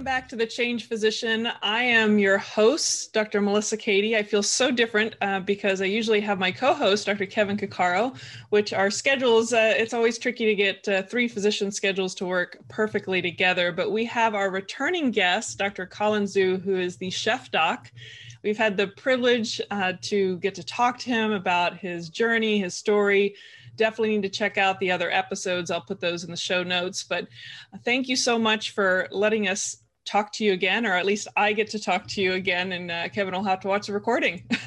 Welcome 0.00 0.14
back 0.14 0.30
to 0.30 0.36
the 0.36 0.46
Changed 0.46 0.86
Physician. 0.86 1.46
I 1.60 1.82
am 1.82 2.18
your 2.18 2.38
host, 2.38 3.12
Dr. 3.12 3.42
Melissa 3.42 3.76
Cady. 3.76 4.16
I 4.16 4.22
feel 4.22 4.42
so 4.42 4.70
different 4.70 5.14
uh, 5.20 5.40
because 5.40 5.82
I 5.82 5.84
usually 5.84 6.22
have 6.22 6.38
my 6.38 6.50
co-host, 6.50 7.04
Dr. 7.04 7.26
Kevin 7.26 7.58
Cuccaro, 7.58 8.16
which 8.48 8.72
our 8.72 8.90
schedules, 8.90 9.52
uh, 9.52 9.74
it's 9.76 9.92
always 9.92 10.16
tricky 10.16 10.46
to 10.46 10.54
get 10.54 10.88
uh, 10.88 11.02
three 11.02 11.28
physician 11.28 11.70
schedules 11.70 12.14
to 12.14 12.24
work 12.24 12.56
perfectly 12.68 13.20
together. 13.20 13.72
But 13.72 13.92
we 13.92 14.06
have 14.06 14.34
our 14.34 14.48
returning 14.50 15.10
guest, 15.10 15.58
Dr. 15.58 15.84
Colin 15.84 16.24
Zhu, 16.24 16.62
who 16.62 16.76
is 16.76 16.96
the 16.96 17.10
chef 17.10 17.50
doc. 17.50 17.92
We've 18.42 18.56
had 18.56 18.78
the 18.78 18.86
privilege 18.86 19.60
uh, 19.70 19.92
to 20.00 20.38
get 20.38 20.54
to 20.54 20.64
talk 20.64 20.98
to 21.00 21.10
him 21.10 21.32
about 21.32 21.76
his 21.76 22.08
journey, 22.08 22.58
his 22.58 22.74
story, 22.74 23.34
definitely 23.76 24.10
need 24.10 24.22
to 24.22 24.28
check 24.28 24.58
out 24.58 24.78
the 24.78 24.90
other 24.90 25.10
episodes. 25.10 25.70
I'll 25.70 25.80
put 25.80 26.00
those 26.00 26.24
in 26.24 26.30
the 26.30 26.36
show 26.36 26.62
notes. 26.62 27.02
But 27.02 27.28
thank 27.84 28.08
you 28.08 28.16
so 28.16 28.38
much 28.38 28.72
for 28.72 29.08
letting 29.10 29.48
us 29.48 29.79
talk 30.04 30.32
to 30.32 30.44
you 30.44 30.52
again, 30.52 30.86
or 30.86 30.94
at 30.94 31.06
least 31.06 31.28
I 31.36 31.52
get 31.52 31.70
to 31.70 31.78
talk 31.78 32.06
to 32.08 32.22
you 32.22 32.34
again, 32.34 32.72
and 32.72 32.90
uh, 32.90 33.08
Kevin 33.08 33.34
will 33.34 33.44
have 33.44 33.60
to 33.60 33.68
watch 33.68 33.86
the 33.86 33.92
recording. 33.92 34.44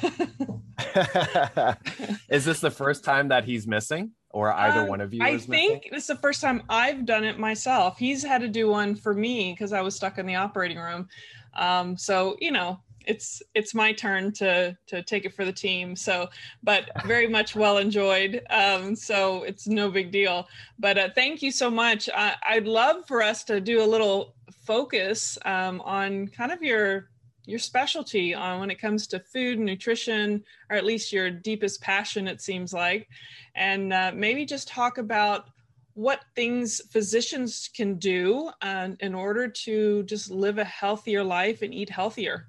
is 2.28 2.44
this 2.44 2.60
the 2.60 2.70
first 2.70 3.04
time 3.04 3.28
that 3.28 3.44
he's 3.44 3.66
missing, 3.66 4.12
or 4.30 4.52
either 4.52 4.80
um, 4.80 4.88
one 4.88 5.00
of 5.00 5.12
you? 5.12 5.22
I 5.22 5.38
think 5.38 5.88
this 5.90 6.02
is 6.02 6.08
the 6.08 6.16
first 6.16 6.40
time 6.40 6.62
I've 6.68 7.04
done 7.04 7.24
it 7.24 7.38
myself. 7.38 7.98
He's 7.98 8.22
had 8.22 8.40
to 8.40 8.48
do 8.48 8.68
one 8.68 8.94
for 8.94 9.14
me 9.14 9.52
because 9.52 9.72
I 9.72 9.80
was 9.80 9.94
stuck 9.94 10.18
in 10.18 10.26
the 10.26 10.36
operating 10.36 10.78
room. 10.78 11.08
Um, 11.56 11.96
so 11.96 12.36
you 12.40 12.50
know, 12.50 12.80
it's 13.06 13.42
it's 13.54 13.74
my 13.74 13.92
turn 13.92 14.32
to 14.32 14.76
to 14.86 15.02
take 15.02 15.24
it 15.24 15.34
for 15.34 15.44
the 15.44 15.52
team 15.52 15.96
so 15.96 16.28
but 16.62 16.90
very 17.06 17.28
much 17.28 17.54
well 17.54 17.78
enjoyed 17.78 18.42
um, 18.50 18.94
so 18.94 19.42
it's 19.44 19.66
no 19.66 19.90
big 19.90 20.10
deal 20.10 20.48
but 20.78 20.98
uh, 20.98 21.08
thank 21.14 21.42
you 21.42 21.50
so 21.50 21.70
much 21.70 22.08
I, 22.14 22.34
i'd 22.48 22.66
love 22.66 23.06
for 23.06 23.22
us 23.22 23.44
to 23.44 23.60
do 23.60 23.82
a 23.82 23.86
little 23.86 24.34
focus 24.64 25.38
um, 25.44 25.80
on 25.82 26.28
kind 26.28 26.52
of 26.52 26.62
your 26.62 27.10
your 27.46 27.58
specialty 27.58 28.34
on 28.34 28.58
when 28.58 28.70
it 28.70 28.80
comes 28.80 29.06
to 29.06 29.20
food 29.20 29.58
and 29.58 29.66
nutrition 29.66 30.42
or 30.70 30.76
at 30.76 30.84
least 30.84 31.12
your 31.12 31.30
deepest 31.30 31.80
passion 31.82 32.26
it 32.26 32.40
seems 32.40 32.72
like 32.72 33.06
and 33.54 33.92
uh, 33.92 34.10
maybe 34.14 34.46
just 34.46 34.66
talk 34.66 34.96
about 34.96 35.46
what 35.92 36.24
things 36.34 36.80
physicians 36.90 37.68
can 37.76 37.96
do 37.96 38.50
uh, 38.62 38.88
in 39.00 39.14
order 39.14 39.46
to 39.46 40.02
just 40.04 40.30
live 40.30 40.58
a 40.58 40.64
healthier 40.64 41.22
life 41.22 41.60
and 41.60 41.74
eat 41.74 41.90
healthier 41.90 42.46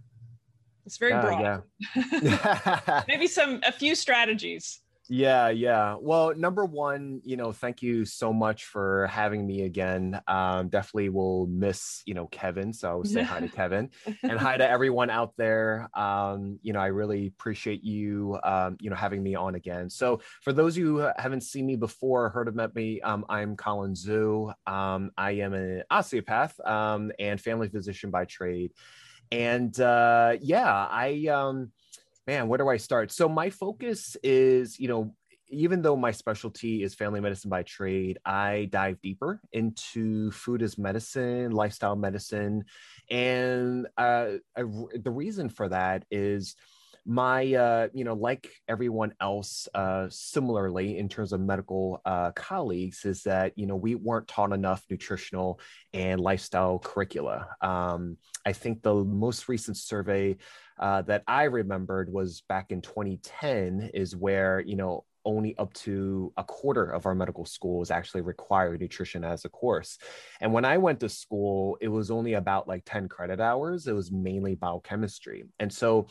it's 0.86 0.98
very 0.98 1.14
broad. 1.14 1.64
Yeah. 1.92 3.04
Maybe 3.08 3.28
some 3.28 3.60
a 3.66 3.72
few 3.72 3.96
strategies. 3.96 4.82
Yeah, 5.08 5.50
yeah. 5.50 5.98
Well, 6.00 6.34
number 6.36 6.66
one, 6.66 7.22
you 7.24 7.38
know, 7.38 7.52
thank 7.52 7.84
you 7.84 8.06
so 8.06 8.34
much 8.34 8.66
for 8.66 9.06
having 9.06 9.46
me 9.46 9.62
again. 9.62 10.20
Um, 10.28 10.70
definitely 10.70 11.10
will 11.10 11.46
miss, 11.46 12.02
you 12.08 12.16
know, 12.16 12.26
Kevin. 12.26 12.74
So 12.74 13.04
say 13.04 13.22
hi 13.22 13.40
to 13.40 13.48
Kevin 13.56 13.92
and 14.24 14.40
hi 14.40 14.58
to 14.58 14.68
everyone 14.68 15.12
out 15.12 15.34
there. 15.38 15.90
Um, 15.94 16.58
you 16.64 16.74
know, 16.74 16.80
I 16.80 16.88
really 16.88 17.28
appreciate 17.28 17.84
you, 17.84 18.40
um, 18.44 18.78
you 18.82 18.90
know, 18.90 18.96
having 18.96 19.22
me 19.22 19.36
on 19.36 19.54
again. 19.54 19.92
So 19.92 20.22
for 20.42 20.54
those 20.54 20.74
of 20.74 20.80
you 20.80 20.98
who 20.98 21.10
haven't 21.18 21.42
seen 21.42 21.68
me 21.68 21.76
before, 21.76 22.30
heard 22.30 22.48
of 22.48 22.56
Met 22.56 22.74
me, 22.74 23.00
um, 23.02 23.26
I'm 23.30 23.56
Colin 23.56 23.94
Zhu. 23.94 24.52
Um, 24.66 25.12
I 25.16 25.32
am 25.32 25.54
an 25.54 25.84
osteopath 25.92 26.60
um, 26.66 27.12
and 27.20 27.40
family 27.40 27.70
physician 27.70 28.10
by 28.10 28.26
trade. 28.26 28.72
And 29.32 29.78
uh, 29.80 30.38
yeah, 30.42 30.88
I, 30.90 31.28
um, 31.28 31.72
man, 32.28 32.48
where 32.48 32.58
do 32.58 32.70
I 32.70 32.78
start? 32.78 33.12
So 33.12 33.30
my 33.30 33.50
focus 33.50 34.18
is, 34.24 34.80
you 34.80 34.88
know, 34.88 35.14
even 35.50 35.82
though 35.82 35.96
my 35.96 36.12
specialty 36.12 36.82
is 36.82 36.96
family 36.96 37.22
medicine 37.22 37.50
by 37.50 37.62
trade, 37.64 38.18
I 38.26 38.68
dive 38.72 39.00
deeper 39.02 39.42
into 39.54 40.32
food 40.32 40.64
as 40.64 40.78
medicine, 40.78 41.52
lifestyle 41.52 41.96
medicine. 41.96 42.66
And 43.12 43.88
uh, 43.98 44.32
I, 44.58 44.62
the 44.96 45.12
reason 45.12 45.50
for 45.50 45.70
that 45.70 46.06
is, 46.10 46.56
my 47.06 47.54
uh, 47.54 47.88
you 47.94 48.04
know 48.04 48.16
like 48.16 48.50
everyone 48.68 49.14
else 49.22 49.68
uh, 49.76 50.08
similarly 50.10 50.98
in 50.98 51.08
terms 51.08 51.34
of 51.34 51.40
medical 51.40 52.02
uh, 52.06 52.32
colleagues 52.32 53.06
is 53.06 53.24
that 53.24 53.54
you 53.56 53.68
know 53.68 53.76
we 53.76 53.96
weren't 53.96 54.28
taught 54.28 54.52
enough 54.52 54.84
nutritional 54.90 55.60
and 55.94 56.20
lifestyle 56.20 56.80
curricula 56.80 57.48
um, 57.62 58.18
i 58.46 58.52
think 58.52 58.82
the 58.82 58.94
most 58.94 59.48
recent 59.48 59.78
survey 59.78 60.36
uh, 60.80 61.02
that 61.04 61.24
i 61.28 61.44
remembered 61.44 62.12
was 62.12 62.42
back 62.50 62.72
in 62.72 62.82
2010 62.82 63.92
is 63.94 64.16
where 64.16 64.60
you 64.60 64.76
know 64.76 65.06
only 65.26 65.58
up 65.58 65.74
to 65.74 66.32
a 66.38 66.44
quarter 66.44 66.86
of 66.86 67.06
our 67.06 67.16
medical 67.16 67.46
schools 67.46 67.90
actually 67.90 68.22
require 68.22 68.78
nutrition 68.78 69.24
as 69.24 69.44
a 69.44 69.50
course. 69.50 69.98
And 70.40 70.54
when 70.54 70.66
I 70.66 70.78
went 70.78 71.00
to 71.00 71.10
school, 71.10 71.80
it 71.82 71.88
was 71.88 72.12
only 72.12 72.34
about 72.34 72.68
like 72.68 72.84
10 72.86 73.10
credit 73.10 73.40
hours. 73.40 73.88
It 73.88 73.94
was 73.94 74.12
mainly 74.12 74.54
biochemistry. 74.54 75.46
And 75.60 75.74
so 75.74 76.10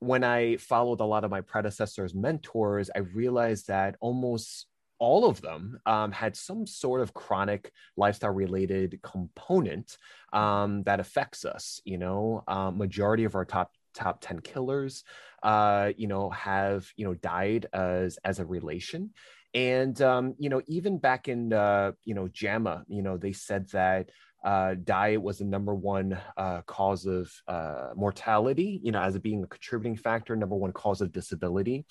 when 0.00 0.24
I 0.24 0.56
followed 0.56 1.00
a 1.00 1.04
lot 1.04 1.24
of 1.24 1.30
my 1.30 1.40
predecessors' 1.40 2.14
mentors, 2.14 2.90
I 2.94 3.00
realized 3.00 3.68
that 3.68 3.96
almost 4.00 4.66
all 5.00 5.26
of 5.26 5.40
them 5.40 5.78
um, 5.86 6.10
had 6.10 6.36
some 6.36 6.66
sort 6.66 7.00
of 7.00 7.14
chronic 7.14 7.70
lifestyle 7.96 8.32
related 8.32 8.98
component 9.02 9.96
um, 10.32 10.82
that 10.84 11.00
affects 11.00 11.44
us. 11.44 11.80
You 11.84 11.98
know, 11.98 12.42
um, 12.48 12.78
majority 12.78 13.24
of 13.24 13.34
our 13.34 13.44
top 13.44 13.72
top 13.94 14.20
10 14.20 14.40
killers 14.40 15.02
uh, 15.42 15.92
you 15.96 16.06
know 16.06 16.30
have 16.30 16.88
you 16.96 17.04
know 17.04 17.14
died 17.14 17.66
as 17.72 18.18
as 18.24 18.38
a 18.38 18.44
relation 18.44 19.10
and 19.54 20.00
um, 20.02 20.34
you 20.38 20.48
know 20.48 20.62
even 20.66 20.98
back 20.98 21.28
in 21.28 21.52
uh, 21.52 21.92
you 22.04 22.14
know 22.14 22.28
JAMA 22.28 22.84
you 22.88 23.02
know 23.02 23.16
they 23.16 23.32
said 23.32 23.68
that 23.70 24.10
uh, 24.44 24.74
diet 24.84 25.20
was 25.20 25.38
the 25.38 25.44
number 25.44 25.74
one 25.74 26.18
uh, 26.36 26.62
cause 26.62 27.06
of 27.06 27.30
uh, 27.48 27.88
mortality, 27.96 28.80
you 28.82 28.92
know, 28.92 29.00
as 29.00 29.16
it 29.16 29.22
being 29.22 29.42
a 29.42 29.46
contributing 29.46 29.96
factor, 29.96 30.36
number 30.36 30.56
one 30.56 30.72
cause 30.72 31.00
of 31.00 31.12
disability. 31.12 31.84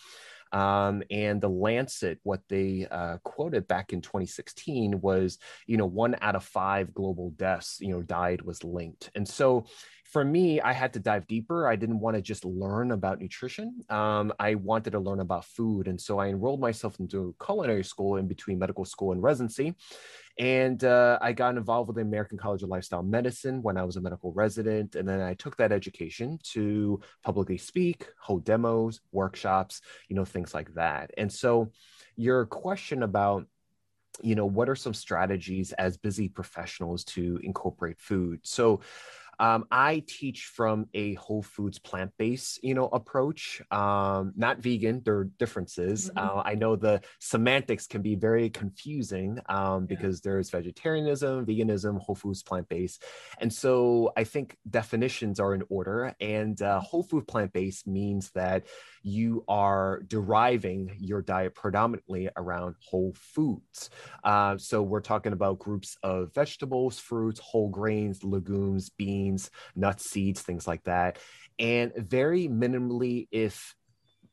Um, 0.53 1.03
and 1.11 1.41
the 1.41 1.49
Lancet, 1.49 2.19
what 2.23 2.41
they 2.47 2.87
uh, 2.89 3.17
quoted 3.23 3.67
back 3.67 3.91
in 3.91 4.01
2016 4.01 5.01
was, 5.01 5.39
you 5.65 5.77
know, 5.77 5.85
one 5.85 6.15
out 6.21 6.35
of 6.35 6.43
five 6.43 6.93
global 6.93 7.31
deaths, 7.31 7.79
you 7.81 7.89
know, 7.89 8.01
diet 8.01 8.45
was 8.45 8.63
linked. 8.63 9.11
And 9.15 9.27
so 9.27 9.65
for 10.07 10.23
me, 10.23 10.61
I 10.61 10.71
had 10.71 10.93
to 10.93 10.99
dive 10.99 11.27
deeper. 11.27 11.67
I 11.67 11.75
didn't 11.75 11.99
want 11.99 12.15
to 12.15 12.21
just 12.21 12.45
learn 12.45 12.91
about 12.91 13.19
nutrition. 13.19 13.83
Um, 13.89 14.31
I 14.39 14.55
wanted 14.55 14.91
to 14.91 14.99
learn 14.99 15.19
about 15.19 15.43
food. 15.43 15.89
And 15.89 15.99
so 15.99 16.17
I 16.17 16.27
enrolled 16.27 16.61
myself 16.61 16.99
into 17.01 17.35
culinary 17.43 17.83
school 17.83 18.15
in 18.15 18.25
between 18.25 18.57
medical 18.57 18.85
school 18.85 19.11
and 19.11 19.21
residency. 19.21 19.75
And 20.39 20.81
uh, 20.83 21.19
I 21.21 21.33
got 21.33 21.57
involved 21.57 21.87
with 21.87 21.97
the 21.97 22.03
American 22.03 22.37
College 22.37 22.63
of 22.63 22.69
Lifestyle 22.69 23.03
Medicine 23.03 23.61
when 23.61 23.75
I 23.75 23.83
was 23.83 23.97
a 23.97 24.01
medical 24.01 24.31
resident. 24.31 24.95
And 24.95 25.07
then 25.07 25.19
I 25.19 25.33
took 25.33 25.57
that 25.57 25.73
education 25.73 26.39
to 26.53 27.01
publicly 27.21 27.57
speak, 27.57 28.07
hold 28.21 28.45
demos, 28.45 29.01
workshops, 29.11 29.81
you 30.07 30.15
know, 30.15 30.25
things 30.25 30.53
like 30.53 30.73
that. 30.75 31.11
And 31.17 31.31
so 31.31 31.71
your 32.15 32.45
question 32.45 33.03
about 33.03 33.45
you 34.23 34.35
know 34.35 34.45
what 34.45 34.67
are 34.67 34.75
some 34.75 34.95
strategies 34.95 35.73
as 35.73 35.97
busy 35.97 36.27
professionals 36.27 37.03
to 37.03 37.39
incorporate 37.43 37.99
food 37.99 38.39
so 38.43 38.79
um, 39.39 39.65
I 39.71 40.03
teach 40.07 40.45
from 40.45 40.87
a 40.93 41.13
whole 41.15 41.43
foods 41.43 41.79
plant 41.79 42.11
based, 42.17 42.63
you 42.63 42.73
know, 42.73 42.87
approach. 42.87 43.61
Um, 43.71 44.33
not 44.35 44.59
vegan. 44.59 45.01
There 45.03 45.17
are 45.17 45.23
differences. 45.25 46.09
Mm-hmm. 46.09 46.39
Uh, 46.39 46.41
I 46.43 46.55
know 46.55 46.75
the 46.75 47.01
semantics 47.19 47.87
can 47.87 48.01
be 48.01 48.15
very 48.15 48.49
confusing 48.49 49.39
um, 49.47 49.87
yeah. 49.89 49.95
because 49.95 50.21
there's 50.21 50.49
vegetarianism, 50.49 51.45
veganism, 51.45 51.99
whole 51.99 52.15
foods 52.15 52.43
plant 52.43 52.67
based, 52.69 53.03
and 53.39 53.51
so 53.51 54.11
I 54.17 54.23
think 54.23 54.57
definitions 54.69 55.39
are 55.39 55.53
in 55.53 55.63
order. 55.69 56.15
And 56.19 56.61
uh, 56.61 56.79
whole 56.79 57.03
food 57.03 57.27
plant 57.27 57.53
based 57.53 57.87
means 57.87 58.31
that 58.31 58.65
you 59.07 59.43
are 59.47 60.01
deriving 60.07 60.95
your 60.99 61.21
diet 61.21 61.55
predominantly 61.55 62.29
around 62.35 62.75
whole 62.83 63.13
foods. 63.15 63.89
Uh, 64.23 64.57
so 64.57 64.81
we're 64.81 64.99
talking 64.99 65.33
about 65.33 65.59
groups 65.59 65.95
of 66.03 66.33
vegetables, 66.33 66.99
fruits, 66.99 67.39
whole 67.39 67.69
grains, 67.69 68.23
legumes, 68.23 68.89
beans, 68.89 69.49
nuts, 69.75 70.09
seeds, 70.09 70.41
things 70.41 70.67
like 70.67 70.83
that. 70.83 71.19
And 71.57 71.93
very 71.95 72.49
minimally, 72.49 73.27
if 73.31 73.73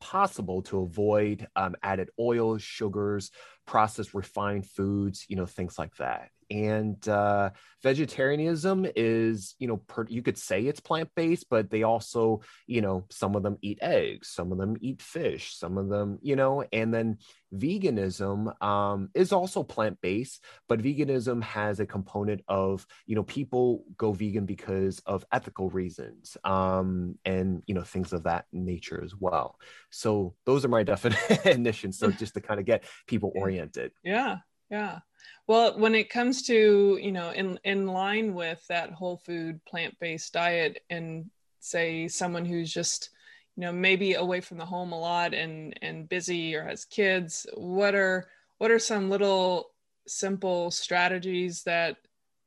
possible 0.01 0.63
to 0.63 0.81
avoid 0.81 1.47
um, 1.55 1.77
added 1.83 2.11
oils, 2.19 2.63
sugars, 2.63 3.31
processed 3.67 4.13
refined 4.13 4.67
foods, 4.67 5.25
you 5.29 5.37
know, 5.37 5.47
things 5.47 5.79
like 5.79 5.95
that. 5.97 6.31
And 6.51 7.07
uh, 7.09 7.51
vegetarianism 7.83 8.87
is 8.97 9.55
you 9.59 9.69
know 9.69 9.77
per, 9.77 10.07
you 10.09 10.23
could 10.23 10.39
say 10.39 10.63
it's 10.63 10.81
plant-based 10.81 11.47
but 11.51 11.71
they 11.71 11.83
also 11.83 12.41
you 12.67 12.81
know 12.81 13.05
some 13.11 13.35
of 13.35 13.43
them 13.43 13.57
eat 13.63 13.79
eggs 13.83 14.29
some 14.29 14.53
of 14.53 14.59
them 14.59 14.77
eat 14.81 15.01
fish 15.03 15.57
some 15.57 15.79
of 15.79 15.89
them 15.89 16.19
you 16.23 16.37
know 16.37 16.65
and 16.73 16.93
then 16.93 17.19
veganism 17.55 18.61
um, 18.63 19.09
is 19.15 19.33
also 19.33 19.63
plant-based 19.63 20.43
but 20.69 20.81
veganism 20.81 21.43
has 21.43 21.81
a 21.81 21.87
component 21.87 22.41
of 22.49 22.87
you 23.07 23.15
know 23.15 23.23
people 23.23 23.85
go 23.97 24.13
vegan 24.13 24.47
because 24.47 25.01
of 25.07 25.25
ethical 25.33 25.71
reasons 25.71 26.37
um, 26.45 27.19
and 27.25 27.63
you 27.67 27.75
know 27.75 27.83
things 27.83 28.13
of 28.13 28.25
that 28.25 28.47
nature 28.53 29.03
as 29.03 29.15
well. 29.15 29.59
So 29.91 30.35
those 30.45 30.65
are 30.65 30.69
my 30.69 30.83
definitions 30.93 31.99
so 31.99 32.11
just 32.11 32.35
to 32.35 32.41
kind 32.41 32.61
of 32.61 32.67
get 32.67 32.85
people 33.07 33.33
oriented. 33.35 33.93
Yeah 34.03 34.39
yeah. 34.71 35.01
Well, 35.47 35.79
when 35.79 35.95
it 35.95 36.11
comes 36.11 36.43
to, 36.47 36.99
you 37.01 37.13
know, 37.13 37.31
in, 37.31 37.59
in 37.65 37.87
line 37.87 38.35
with 38.35 38.67
that 38.69 38.93
whole 38.93 39.19
food 39.19 39.65
plant 39.65 39.99
based 40.01 40.33
diet, 40.33 40.83
and 40.89 41.31
say 41.61 42.09
someone 42.09 42.45
who's 42.45 42.73
just, 42.73 43.11
you 43.57 43.63
know, 43.63 43.73
maybe 43.73 44.15
away 44.15 44.41
from 44.41 44.59
the 44.59 44.67
home 44.67 44.93
a 44.93 44.99
lot 44.99 45.35
and, 45.35 45.79
and 45.83 46.09
busy 46.09 46.55
or 46.55 46.65
has 46.65 46.85
kids, 46.85 47.47
what 47.55 47.95
are, 47.95 48.29
what 48.59 48.71
are 48.71 48.79
some 48.79 49.11
little 49.11 49.71
simple 50.07 50.71
strategies 50.71 51.63
that 51.65 51.97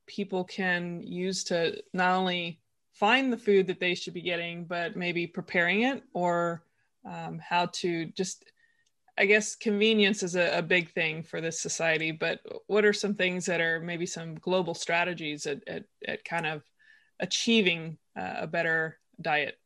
people 0.06 0.44
can 0.44 1.02
use 1.02 1.44
to 1.44 1.82
not 1.92 2.14
only 2.14 2.60
find 2.92 3.32
the 3.32 3.38
food 3.38 3.66
that 3.68 3.80
they 3.80 3.94
should 3.94 4.14
be 4.14 4.22
getting, 4.22 4.64
but 4.64 4.96
maybe 4.96 5.26
preparing 5.26 5.82
it 5.82 6.02
or 6.14 6.62
um, 7.04 7.38
how 7.38 7.66
to 7.66 8.06
just 8.06 8.44
I 9.18 9.26
guess 9.26 9.56
convenience 9.56 10.22
is 10.22 10.36
a, 10.36 10.58
a, 10.58 10.62
big 10.62 10.92
thing 10.92 11.24
for 11.24 11.40
this 11.40 11.60
society, 11.60 12.12
but 12.12 12.38
what 12.68 12.84
are 12.84 12.92
some 12.92 13.14
things 13.14 13.46
that 13.46 13.60
are 13.60 13.80
maybe 13.80 14.06
some 14.06 14.36
global 14.36 14.74
strategies 14.74 15.44
at, 15.46 15.58
at, 15.66 15.84
at 16.06 16.24
kind 16.24 16.46
of 16.46 16.62
achieving 17.18 17.98
uh, 18.16 18.34
a 18.38 18.46
better 18.46 18.98
diet? 19.20 19.57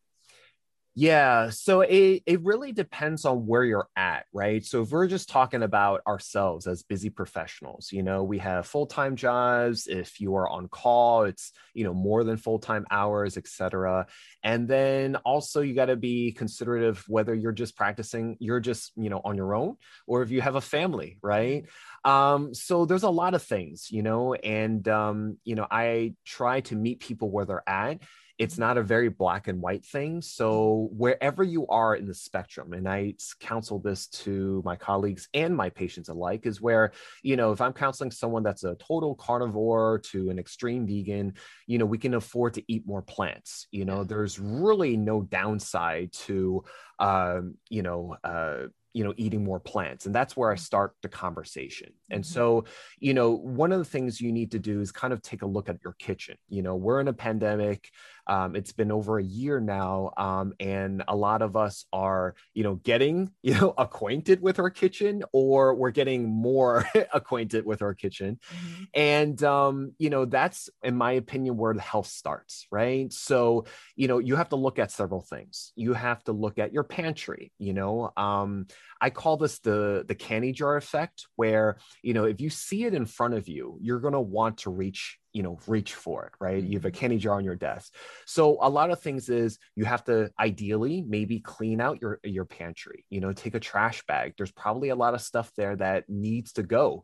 Yeah, 0.94 1.48
so 1.48 1.80
it, 1.80 2.22
it 2.26 2.42
really 2.44 2.72
depends 2.72 3.24
on 3.24 3.46
where 3.46 3.64
you're 3.64 3.88
at, 3.96 4.26
right? 4.30 4.62
So 4.62 4.82
if 4.82 4.90
we're 4.90 5.06
just 5.06 5.30
talking 5.30 5.62
about 5.62 6.02
ourselves 6.06 6.66
as 6.66 6.82
busy 6.82 7.08
professionals, 7.08 7.88
you 7.92 8.02
know, 8.02 8.24
we 8.24 8.36
have 8.40 8.66
full-time 8.66 9.16
jobs. 9.16 9.86
If 9.86 10.20
you 10.20 10.36
are 10.36 10.46
on 10.46 10.68
call, 10.68 11.22
it's 11.22 11.52
you 11.72 11.84
know 11.84 11.94
more 11.94 12.24
than 12.24 12.36
full-time 12.36 12.84
hours, 12.90 13.38
etc. 13.38 14.06
And 14.44 14.68
then 14.68 15.16
also 15.16 15.62
you 15.62 15.74
got 15.74 15.86
to 15.86 15.96
be 15.96 16.32
considerate 16.32 16.84
of 16.84 17.02
whether 17.08 17.34
you're 17.34 17.52
just 17.52 17.74
practicing, 17.74 18.36
you're 18.38 18.60
just 18.60 18.92
you 18.94 19.08
know 19.08 19.22
on 19.24 19.34
your 19.34 19.54
own, 19.54 19.76
or 20.06 20.20
if 20.20 20.30
you 20.30 20.42
have 20.42 20.56
a 20.56 20.60
family, 20.60 21.16
right? 21.22 21.64
Um, 22.04 22.52
so 22.52 22.84
there's 22.84 23.02
a 23.04 23.08
lot 23.10 23.32
of 23.32 23.42
things, 23.42 23.90
you 23.90 24.02
know, 24.02 24.34
and 24.34 24.86
um, 24.88 25.38
you 25.44 25.54
know, 25.54 25.66
I 25.70 26.16
try 26.26 26.60
to 26.62 26.76
meet 26.76 27.00
people 27.00 27.30
where 27.30 27.46
they're 27.46 27.66
at 27.66 28.00
it's 28.42 28.58
not 28.58 28.76
a 28.76 28.82
very 28.82 29.08
black 29.08 29.46
and 29.46 29.62
white 29.62 29.84
thing. 29.84 30.20
So 30.20 30.88
wherever 30.90 31.44
you 31.44 31.64
are 31.68 31.94
in 31.94 32.06
the 32.06 32.14
spectrum, 32.14 32.72
and 32.72 32.88
I 32.88 33.14
counsel 33.38 33.78
this 33.78 34.08
to 34.08 34.60
my 34.64 34.74
colleagues 34.74 35.28
and 35.32 35.56
my 35.56 35.70
patients 35.70 36.08
alike, 36.08 36.44
is 36.44 36.60
where, 36.60 36.90
you 37.22 37.36
know, 37.36 37.52
if 37.52 37.60
I'm 37.60 37.72
counseling 37.72 38.10
someone 38.10 38.42
that's 38.42 38.64
a 38.64 38.74
total 38.74 39.14
carnivore 39.14 40.00
to 40.10 40.28
an 40.28 40.40
extreme 40.40 40.88
vegan, 40.88 41.34
you 41.68 41.78
know, 41.78 41.86
we 41.86 41.98
can 41.98 42.14
afford 42.14 42.54
to 42.54 42.64
eat 42.66 42.84
more 42.84 43.02
plants. 43.02 43.68
You 43.70 43.84
know, 43.84 44.02
there's 44.02 44.40
really 44.40 44.96
no 44.96 45.22
downside 45.22 46.12
to, 46.24 46.64
um, 46.98 47.54
you 47.70 47.84
know, 47.84 48.16
uh, 48.24 48.66
you 48.92 49.04
know 49.04 49.14
eating 49.16 49.42
more 49.42 49.60
plants 49.60 50.06
and 50.06 50.14
that's 50.14 50.36
where 50.36 50.50
i 50.50 50.54
start 50.54 50.94
the 51.02 51.08
conversation 51.08 51.92
and 52.10 52.24
mm-hmm. 52.24 52.32
so 52.32 52.64
you 52.98 53.14
know 53.14 53.30
one 53.30 53.72
of 53.72 53.78
the 53.78 53.84
things 53.84 54.20
you 54.20 54.32
need 54.32 54.50
to 54.50 54.58
do 54.58 54.80
is 54.80 54.92
kind 54.92 55.12
of 55.12 55.22
take 55.22 55.42
a 55.42 55.46
look 55.46 55.68
at 55.68 55.78
your 55.82 55.94
kitchen 55.94 56.36
you 56.48 56.62
know 56.62 56.76
we're 56.76 57.00
in 57.00 57.08
a 57.08 57.12
pandemic 57.12 57.90
um, 58.26 58.56
it's 58.56 58.72
been 58.72 58.92
over 58.92 59.18
a 59.18 59.24
year 59.24 59.60
now 59.60 60.12
um, 60.16 60.52
and 60.60 61.02
a 61.08 61.16
lot 61.16 61.42
of 61.42 61.56
us 61.56 61.86
are 61.92 62.34
you 62.54 62.62
know 62.62 62.76
getting 62.76 63.30
you 63.42 63.54
know 63.54 63.74
acquainted 63.76 64.40
with 64.40 64.58
our 64.58 64.70
kitchen 64.70 65.22
or 65.32 65.74
we're 65.74 65.90
getting 65.90 66.28
more 66.28 66.84
acquainted 67.12 67.64
with 67.64 67.82
our 67.82 67.94
kitchen. 67.94 68.38
Mm-hmm. 68.52 68.84
and 68.94 69.42
um, 69.42 69.92
you 69.98 70.10
know 70.10 70.24
that's 70.24 70.70
in 70.82 70.96
my 70.96 71.12
opinion 71.12 71.56
where 71.56 71.74
the 71.74 71.80
health 71.80 72.06
starts 72.06 72.66
right? 72.70 73.12
So 73.12 73.64
you 73.96 74.08
know 74.08 74.18
you 74.18 74.36
have 74.36 74.50
to 74.50 74.56
look 74.56 74.78
at 74.78 74.90
several 74.90 75.22
things. 75.22 75.72
You 75.76 75.94
have 75.94 76.22
to 76.24 76.32
look 76.32 76.58
at 76.58 76.72
your 76.72 76.84
pantry 76.84 77.52
you 77.58 77.72
know? 77.72 78.12
Um, 78.16 78.66
I 79.00 79.10
call 79.10 79.36
this 79.36 79.58
the 79.60 80.04
the 80.06 80.14
candy 80.14 80.52
jar 80.52 80.76
effect, 80.76 81.26
where 81.36 81.78
you 82.02 82.14
know 82.14 82.24
if 82.24 82.40
you 82.40 82.50
see 82.50 82.84
it 82.84 82.94
in 82.94 83.06
front 83.06 83.34
of 83.34 83.48
you, 83.48 83.78
you're 83.80 84.00
gonna 84.00 84.20
want 84.20 84.58
to 84.58 84.70
reach 84.70 85.18
you 85.32 85.42
know 85.42 85.58
reach 85.66 85.94
for 85.94 86.24
it 86.24 86.32
right 86.40 86.62
you 86.62 86.76
have 86.78 86.84
a 86.84 86.90
mm-hmm. 86.90 86.98
candy 86.98 87.18
jar 87.18 87.36
on 87.36 87.44
your 87.44 87.56
desk 87.56 87.94
so 88.26 88.58
a 88.60 88.68
lot 88.68 88.90
of 88.90 89.00
things 89.00 89.28
is 89.28 89.58
you 89.76 89.84
have 89.84 90.04
to 90.04 90.30
ideally 90.38 91.04
maybe 91.06 91.40
clean 91.40 91.80
out 91.80 92.00
your 92.00 92.18
your 92.22 92.44
pantry 92.44 93.04
you 93.10 93.20
know 93.20 93.32
take 93.32 93.54
a 93.54 93.60
trash 93.60 94.02
bag 94.06 94.34
there's 94.36 94.52
probably 94.52 94.90
a 94.90 94.96
lot 94.96 95.14
of 95.14 95.20
stuff 95.20 95.50
there 95.56 95.76
that 95.76 96.04
needs 96.08 96.52
to 96.52 96.62
go 96.62 97.02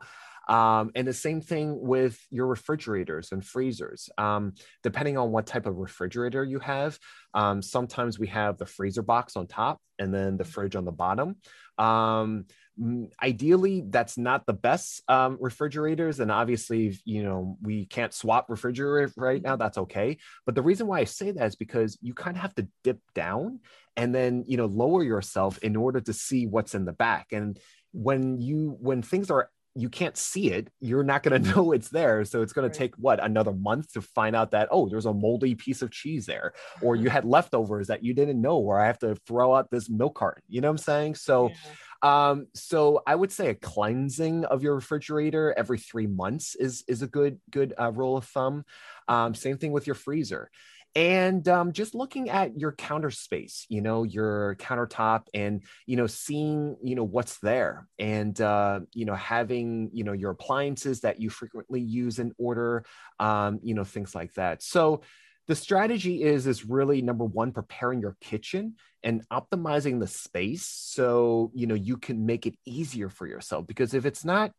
um, 0.49 0.91
and 0.95 1.07
the 1.07 1.13
same 1.13 1.41
thing 1.43 1.79
with 1.79 2.19
your 2.31 2.47
refrigerators 2.47 3.33
and 3.33 3.45
freezers. 3.45 4.09
Um, 4.17 4.55
depending 4.83 5.19
on 5.19 5.31
what 5.31 5.47
type 5.47 5.67
of 5.67 5.77
refrigerator 5.77 6.43
you 6.43 6.59
have, 6.61 6.99
um, 7.35 7.61
sometimes 7.61 8.19
we 8.19 8.29
have 8.29 8.57
the 8.57 8.67
freezer 8.67 9.03
box 9.03 9.37
on 9.37 9.47
top 9.47 9.79
and 9.99 10.13
then 10.13 10.37
the 10.37 10.45
mm-hmm. 10.45 10.53
fridge 10.53 10.75
on 10.75 10.87
the 10.87 10.93
bottom. 10.93 11.37
Ideally, 13.23 13.85
that's 13.89 14.17
not 14.17 14.47
the 14.47 14.53
best 14.53 15.03
um, 15.09 15.39
refrigerators. 15.41 16.21
And 16.21 16.31
obviously, 16.31 16.99
you 17.05 17.23
know, 17.23 17.57
we 17.63 17.87
can't 17.87 18.15
swap 18.15 18.49
refrigerator 18.49 19.13
right 19.17 19.43
now. 19.43 19.57
That's 19.57 19.79
okay. 19.79 20.19
But 20.47 20.55
the 20.55 20.63
reason 20.63 20.87
why 20.87 21.01
I 21.01 21.05
say 21.05 21.31
that 21.33 21.47
is 21.47 21.57
because 21.57 21.99
you 22.01 22.15
kind 22.15 22.37
of 22.37 22.43
have 22.43 22.55
to 22.57 22.69
dip 22.85 23.01
down 23.15 23.61
and 23.97 24.15
then, 24.15 24.45
you 24.47 24.57
know, 24.57 24.67
lower 24.67 25.03
yourself 25.03 25.59
in 25.59 25.77
order 25.77 26.01
to 26.01 26.13
see 26.13 26.47
what's 26.47 26.75
in 26.75 26.85
the 26.85 26.93
back. 26.93 27.33
And 27.33 27.59
when 27.93 28.41
you 28.41 28.77
when 28.81 29.03
things 29.03 29.31
are 29.31 29.51
you 29.75 29.89
can't 29.89 30.17
see 30.17 30.51
it 30.51 30.69
you're 30.81 31.05
not 31.05 31.23
going 31.23 31.43
to 31.43 31.51
know 31.51 31.73
it's 31.73 31.89
there 31.89 32.25
so 32.25 32.43
it's 32.43 32.53
going 32.53 32.65
right. 32.65 32.73
to 32.73 32.79
take 32.79 32.95
what 32.97 33.23
another 33.23 33.53
month 33.53 33.93
to 33.93 34.01
find 34.01 34.35
out 34.35 34.51
that 34.51 34.69
oh 34.71 34.89
there's 34.89 35.07
a 35.07 35.13
moldy 35.13 35.55
piece 35.55 35.83
of 35.83 35.91
cheese 35.91 36.27
there 36.27 36.53
or 36.83 36.97
you 36.97 37.09
had 37.17 37.25
leftovers 37.25 37.87
that 37.87 38.03
you 38.03 38.13
didn't 38.13 38.41
know 38.41 38.59
or 38.59 38.81
i 38.81 38.87
have 38.87 38.99
to 38.99 39.15
throw 39.27 39.55
out 39.55 39.71
this 39.71 39.89
milk 39.89 40.15
carton 40.15 40.43
you 40.49 40.61
know 40.61 40.69
what 40.69 40.73
i'm 40.73 40.79
saying 40.79 41.15
so 41.15 41.49
yeah. 41.49 41.55
Um 42.03 42.47
so 42.55 43.03
i 43.07 43.15
would 43.15 43.33
say 43.33 43.49
a 43.49 43.55
cleansing 43.55 44.45
of 44.45 44.63
your 44.63 44.75
refrigerator 44.75 45.55
every 45.57 45.79
three 45.79 46.07
months 46.07 46.55
is 46.55 46.85
is 46.87 47.03
a 47.03 47.07
good 47.07 47.39
good 47.51 47.75
uh, 47.79 47.91
rule 47.93 48.17
of 48.17 48.25
thumb. 48.25 48.65
Um 49.09 49.35
same 49.35 49.59
thing 49.59 49.73
with 49.73 49.87
your 49.87 49.95
freezer. 49.95 50.51
And 50.95 51.47
um, 51.49 51.73
just 51.73 51.95
looking 51.95 52.31
at 52.31 52.59
your 52.59 52.73
counter 52.73 53.11
space 53.11 53.67
you 53.69 53.81
know 53.83 54.05
your 54.05 54.57
countertop 54.57 55.25
and 55.35 55.63
you 55.87 55.97
know 55.97 56.07
seeing 56.07 56.77
you 56.83 56.95
know 56.97 57.05
what's 57.05 57.39
there 57.41 57.87
and 57.99 58.41
uh, 58.41 58.81
you 58.95 59.05
know 59.05 59.15
having 59.15 59.91
you 59.93 60.03
know 60.03 60.15
your 60.15 60.31
appliances 60.31 61.01
that 61.03 61.21
you 61.21 61.31
frequently 61.31 61.81
use 61.81 62.19
in 62.19 62.33
order 62.39 62.85
um, 63.21 63.61
you 63.63 63.75
know 63.75 63.85
things 63.85 64.15
like 64.15 64.33
that. 64.35 64.63
So 64.63 65.03
the 65.49 65.57
strategy 65.57 66.23
is 66.23 66.47
is 66.47 66.65
really 66.65 67.03
number 67.03 67.25
one 67.25 67.53
preparing 67.53 68.01
your 68.01 68.17
kitchen 68.21 68.77
and 69.03 69.27
optimizing 69.31 69.99
the 69.99 70.07
space 70.07 70.67
so 70.67 71.51
you 71.55 71.67
know 71.67 71.75
you 71.75 71.97
can 71.97 72.27
make 72.27 72.47
it 72.47 72.55
easier 72.65 73.09
for 73.09 73.27
yourself. 73.27 73.67
Because 73.67 73.95
if 73.95 74.07
it's 74.07 74.25
not 74.25 74.53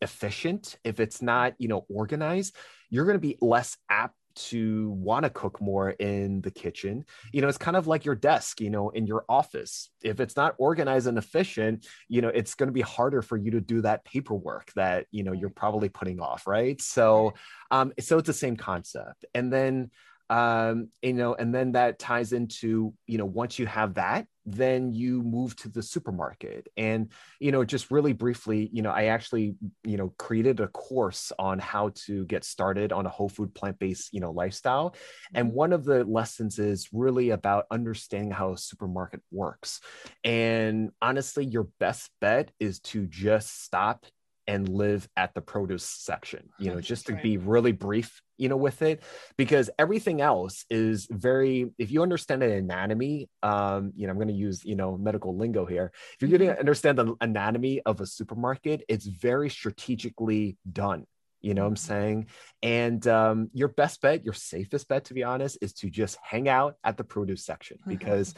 efficient 0.00 0.76
if 0.84 1.00
it's 1.00 1.22
not 1.22 1.54
you 1.58 1.66
know 1.66 1.86
organized 1.88 2.54
you're 2.90 3.06
going 3.06 3.16
to 3.16 3.20
be 3.20 3.38
less 3.40 3.76
apt 3.88 4.14
to 4.34 4.90
want 4.90 5.24
to 5.24 5.30
cook 5.30 5.60
more 5.60 5.90
in 5.90 6.40
the 6.40 6.50
kitchen. 6.50 7.04
You 7.32 7.42
know, 7.42 7.48
it's 7.48 7.58
kind 7.58 7.76
of 7.76 7.86
like 7.86 8.04
your 8.04 8.14
desk, 8.14 8.60
you 8.60 8.70
know, 8.70 8.90
in 8.90 9.06
your 9.06 9.24
office. 9.28 9.90
If 10.02 10.20
it's 10.20 10.36
not 10.36 10.54
organized 10.58 11.06
and 11.06 11.18
efficient, 11.18 11.86
you 12.08 12.20
know, 12.20 12.28
it's 12.28 12.54
going 12.54 12.68
to 12.68 12.72
be 12.72 12.80
harder 12.80 13.22
for 13.22 13.36
you 13.36 13.50
to 13.52 13.60
do 13.60 13.80
that 13.82 14.04
paperwork 14.04 14.72
that, 14.74 15.06
you 15.10 15.22
know, 15.22 15.32
you're 15.32 15.50
probably 15.50 15.88
putting 15.88 16.20
off, 16.20 16.46
right? 16.46 16.80
So, 16.80 17.34
um, 17.70 17.92
so 18.00 18.18
it's 18.18 18.26
the 18.26 18.32
same 18.32 18.56
concept. 18.56 19.24
And 19.34 19.52
then, 19.52 19.90
um, 20.30 20.88
you 21.02 21.12
know, 21.12 21.34
and 21.34 21.54
then 21.54 21.72
that 21.72 21.98
ties 21.98 22.32
into, 22.32 22.94
you 23.06 23.18
know, 23.18 23.26
once 23.26 23.58
you 23.58 23.66
have 23.66 23.94
that, 23.94 24.26
then 24.46 24.92
you 24.92 25.22
move 25.22 25.56
to 25.56 25.68
the 25.68 25.82
supermarket. 25.82 26.68
And 26.76 27.10
you 27.40 27.52
know 27.52 27.64
just 27.64 27.90
really 27.90 28.12
briefly 28.12 28.70
you 28.72 28.82
know 28.82 28.90
i 28.90 29.04
actually 29.04 29.54
you 29.82 29.96
know 29.96 30.12
created 30.18 30.60
a 30.60 30.68
course 30.68 31.32
on 31.38 31.58
how 31.58 31.90
to 32.06 32.24
get 32.26 32.44
started 32.44 32.92
on 32.92 33.06
a 33.06 33.08
whole 33.08 33.28
food 33.28 33.54
plant-based 33.54 34.12
you 34.12 34.20
know 34.20 34.30
lifestyle. 34.30 34.94
And 35.34 35.48
mm-hmm. 35.48 35.56
one 35.56 35.72
of 35.72 35.84
the 35.84 36.04
lessons 36.04 36.58
is 36.58 36.88
really 36.92 37.30
about 37.30 37.66
understanding 37.70 38.30
how 38.30 38.52
a 38.52 38.58
supermarket 38.58 39.20
works. 39.30 39.80
And 40.22 40.90
honestly 41.00 41.44
your 41.44 41.68
best 41.78 42.10
bet 42.20 42.50
is 42.60 42.80
to 42.80 43.06
just 43.06 43.62
stop 43.64 44.06
and 44.46 44.68
live 44.68 45.08
at 45.16 45.34
the 45.34 45.40
produce 45.40 45.84
section 45.84 46.48
you 46.58 46.70
know 46.70 46.80
just 46.80 47.06
to 47.06 47.14
be 47.14 47.36
really 47.36 47.72
brief 47.72 48.20
you 48.36 48.48
know 48.48 48.56
with 48.56 48.82
it 48.82 49.02
because 49.36 49.70
everything 49.78 50.20
else 50.20 50.64
is 50.70 51.06
very 51.10 51.70
if 51.78 51.90
you 51.90 52.02
understand 52.02 52.42
an 52.42 52.50
anatomy 52.50 53.28
um 53.42 53.92
you 53.96 54.06
know 54.06 54.10
i'm 54.10 54.16
going 54.16 54.28
to 54.28 54.34
use 54.34 54.64
you 54.64 54.76
know 54.76 54.96
medical 54.96 55.36
lingo 55.36 55.64
here 55.64 55.92
if 56.14 56.20
you're 56.20 56.38
going 56.38 56.48
to 56.48 56.52
mm-hmm. 56.52 56.60
understand 56.60 56.98
the 56.98 57.14
anatomy 57.20 57.80
of 57.86 58.00
a 58.00 58.06
supermarket 58.06 58.82
it's 58.88 59.06
very 59.06 59.48
strategically 59.48 60.56
done 60.70 61.06
You 61.44 61.52
know 61.52 61.62
what 61.62 61.68
I'm 61.68 61.74
mm-hmm. 61.74 61.92
saying? 61.92 62.26
And 62.62 63.06
um, 63.06 63.50
your 63.52 63.68
best 63.68 64.00
bet, 64.00 64.24
your 64.24 64.32
safest 64.32 64.88
bet, 64.88 65.04
to 65.04 65.14
be 65.14 65.24
honest, 65.24 65.58
is 65.60 65.74
to 65.74 65.90
just 65.90 66.16
hang 66.22 66.48
out 66.48 66.76
at 66.82 66.96
the 66.96 67.04
produce 67.04 67.44
section 67.44 67.76
because 67.86 68.32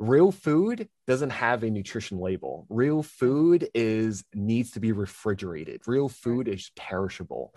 real 0.00 0.32
food 0.32 0.88
doesn't 1.06 1.30
have 1.30 1.62
a 1.62 1.70
nutrition 1.70 2.18
label. 2.18 2.66
Real 2.68 3.04
food 3.04 3.68
is 3.74 4.24
needs 4.34 4.72
to 4.72 4.80
be 4.80 4.90
refrigerated. 4.90 5.82
Real 5.86 6.08
food 6.08 6.48
is 6.48 6.72
perishable 6.74 7.54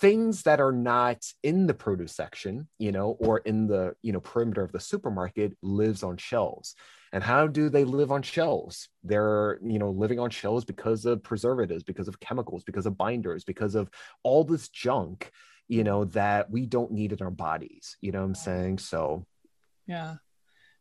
things 0.00 0.42
that 0.42 0.60
are 0.60 0.72
not 0.72 1.18
in 1.42 1.66
the 1.66 1.74
produce 1.74 2.14
section, 2.14 2.68
you 2.78 2.92
know, 2.92 3.16
or 3.20 3.38
in 3.38 3.66
the, 3.66 3.94
you 4.02 4.12
know, 4.12 4.20
perimeter 4.20 4.62
of 4.62 4.72
the 4.72 4.80
supermarket 4.80 5.56
lives 5.62 6.02
on 6.02 6.16
shelves. 6.16 6.74
And 7.12 7.22
how 7.22 7.46
do 7.46 7.68
they 7.68 7.84
live 7.84 8.10
on 8.10 8.22
shelves? 8.22 8.88
They're, 9.04 9.58
you 9.64 9.78
know, 9.78 9.90
living 9.90 10.18
on 10.18 10.30
shelves 10.30 10.64
because 10.64 11.06
of 11.06 11.22
preservatives, 11.22 11.84
because 11.84 12.08
of 12.08 12.18
chemicals, 12.18 12.64
because 12.64 12.86
of 12.86 12.98
binders, 12.98 13.44
because 13.44 13.74
of 13.74 13.88
all 14.22 14.44
this 14.44 14.68
junk, 14.68 15.30
you 15.68 15.84
know, 15.84 16.04
that 16.06 16.50
we 16.50 16.66
don't 16.66 16.92
need 16.92 17.12
in 17.12 17.22
our 17.22 17.30
bodies. 17.30 17.96
You 18.00 18.12
know 18.12 18.20
what 18.20 18.26
I'm 18.26 18.34
saying? 18.34 18.78
So, 18.78 19.24
yeah, 19.86 20.16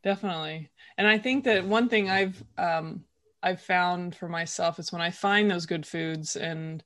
definitely. 0.05 0.69
And 0.97 1.07
I 1.07 1.17
think 1.17 1.43
that 1.43 1.65
one 1.65 1.89
thing 1.89 2.09
I've, 2.09 2.41
um, 2.57 3.03
I've 3.43 3.61
found 3.61 4.15
for 4.15 4.29
myself 4.29 4.79
is 4.79 4.93
when 4.93 5.01
I 5.01 5.09
find 5.09 5.51
those 5.51 5.65
good 5.65 5.85
foods 5.85 6.37
and 6.37 6.81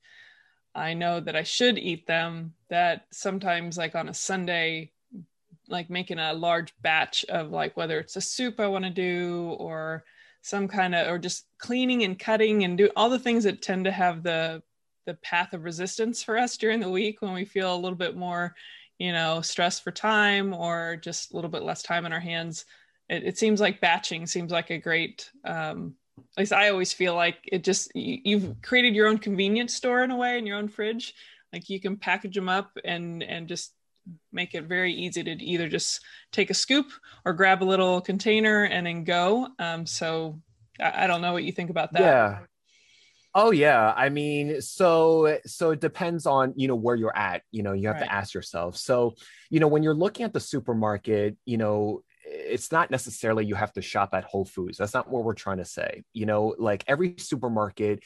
I 0.74 0.94
know 0.94 1.20
that 1.20 1.36
I 1.36 1.42
should 1.42 1.78
eat 1.78 2.06
them, 2.06 2.54
that 2.70 3.06
sometimes, 3.12 3.76
like 3.78 3.94
on 3.94 4.08
a 4.08 4.14
Sunday, 4.14 4.92
like 5.68 5.90
making 5.90 6.18
a 6.18 6.32
large 6.32 6.74
batch 6.80 7.24
of 7.28 7.50
like 7.50 7.76
whether 7.76 8.00
it's 8.00 8.16
a 8.16 8.20
soup 8.20 8.58
I 8.58 8.66
want 8.66 8.84
to 8.84 8.90
do 8.90 9.56
or 9.58 10.04
some 10.42 10.66
kind 10.66 10.94
of 10.94 11.08
or 11.08 11.18
just 11.18 11.46
cleaning 11.58 12.02
and 12.02 12.18
cutting 12.18 12.64
and 12.64 12.76
do 12.76 12.88
all 12.96 13.10
the 13.10 13.18
things 13.18 13.44
that 13.44 13.62
tend 13.62 13.84
to 13.84 13.92
have 13.92 14.22
the 14.22 14.62
the 15.06 15.14
path 15.14 15.52
of 15.52 15.64
resistance 15.64 16.22
for 16.22 16.38
us 16.38 16.56
during 16.56 16.80
the 16.80 16.90
week 16.90 17.20
when 17.20 17.32
we 17.32 17.44
feel 17.44 17.74
a 17.74 17.76
little 17.76 17.96
bit 17.96 18.16
more 18.16 18.54
you 18.98 19.12
know 19.12 19.40
stressed 19.40 19.84
for 19.84 19.90
time 19.90 20.52
or 20.54 20.96
just 20.96 21.32
a 21.32 21.36
little 21.36 21.50
bit 21.50 21.62
less 21.62 21.82
time 21.82 22.06
in 22.06 22.12
our 22.12 22.20
hands 22.20 22.64
it, 23.10 23.24
it 23.24 23.38
seems 23.38 23.60
like 23.60 23.80
batching 23.80 24.26
seems 24.26 24.52
like 24.52 24.70
a 24.70 24.78
great 24.78 25.28
um, 25.44 25.94
at 26.18 26.38
least 26.38 26.52
I 26.52 26.70
always 26.70 26.92
feel 26.92 27.14
like 27.14 27.38
it 27.44 27.64
just 27.64 27.90
you, 27.94 28.38
have 28.38 28.62
created 28.62 28.94
your 28.94 29.08
own 29.08 29.18
convenience 29.18 29.74
store 29.74 30.04
in 30.04 30.10
a 30.10 30.16
way 30.16 30.38
in 30.38 30.46
your 30.46 30.58
own 30.58 30.68
fridge. 30.68 31.14
Like 31.52 31.68
you 31.68 31.80
can 31.80 31.96
package 31.96 32.34
them 32.34 32.48
up 32.48 32.70
and 32.84 33.22
and 33.22 33.48
just 33.48 33.74
make 34.32 34.54
it 34.54 34.64
very 34.64 34.92
easy 34.92 35.22
to 35.22 35.30
either 35.30 35.68
just 35.68 36.00
take 36.32 36.50
a 36.50 36.54
scoop 36.54 36.86
or 37.24 37.32
grab 37.32 37.62
a 37.62 37.64
little 37.64 38.00
container 38.00 38.64
and 38.64 38.86
then 38.86 39.04
go. 39.04 39.48
Um, 39.58 39.86
so 39.86 40.40
I, 40.80 41.04
I 41.04 41.06
don't 41.06 41.20
know 41.20 41.32
what 41.32 41.44
you 41.44 41.52
think 41.52 41.70
about 41.70 41.92
that. 41.92 42.00
Yeah. 42.00 42.38
Oh 43.32 43.52
yeah, 43.52 43.94
I 43.96 44.08
mean, 44.08 44.60
so 44.60 45.38
so 45.46 45.70
it 45.70 45.80
depends 45.80 46.26
on 46.26 46.52
you 46.56 46.66
know 46.66 46.74
where 46.74 46.96
you're 46.96 47.16
at. 47.16 47.42
You 47.52 47.62
know, 47.62 47.72
you 47.72 47.86
have 47.86 47.96
right. 47.96 48.06
to 48.06 48.12
ask 48.12 48.34
yourself. 48.34 48.76
So, 48.76 49.14
you 49.50 49.60
know, 49.60 49.68
when 49.68 49.84
you're 49.84 49.94
looking 49.94 50.24
at 50.24 50.32
the 50.32 50.40
supermarket, 50.40 51.36
you 51.44 51.56
know, 51.56 52.02
it's 52.30 52.70
not 52.70 52.90
necessarily 52.90 53.44
you 53.44 53.54
have 53.54 53.72
to 53.72 53.82
shop 53.82 54.10
at 54.12 54.24
Whole 54.24 54.44
Foods. 54.44 54.78
That's 54.78 54.94
not 54.94 55.10
what 55.10 55.24
we're 55.24 55.34
trying 55.34 55.58
to 55.58 55.64
say. 55.64 56.04
You 56.12 56.26
know, 56.26 56.54
like 56.58 56.84
every 56.86 57.16
supermarket, 57.18 58.02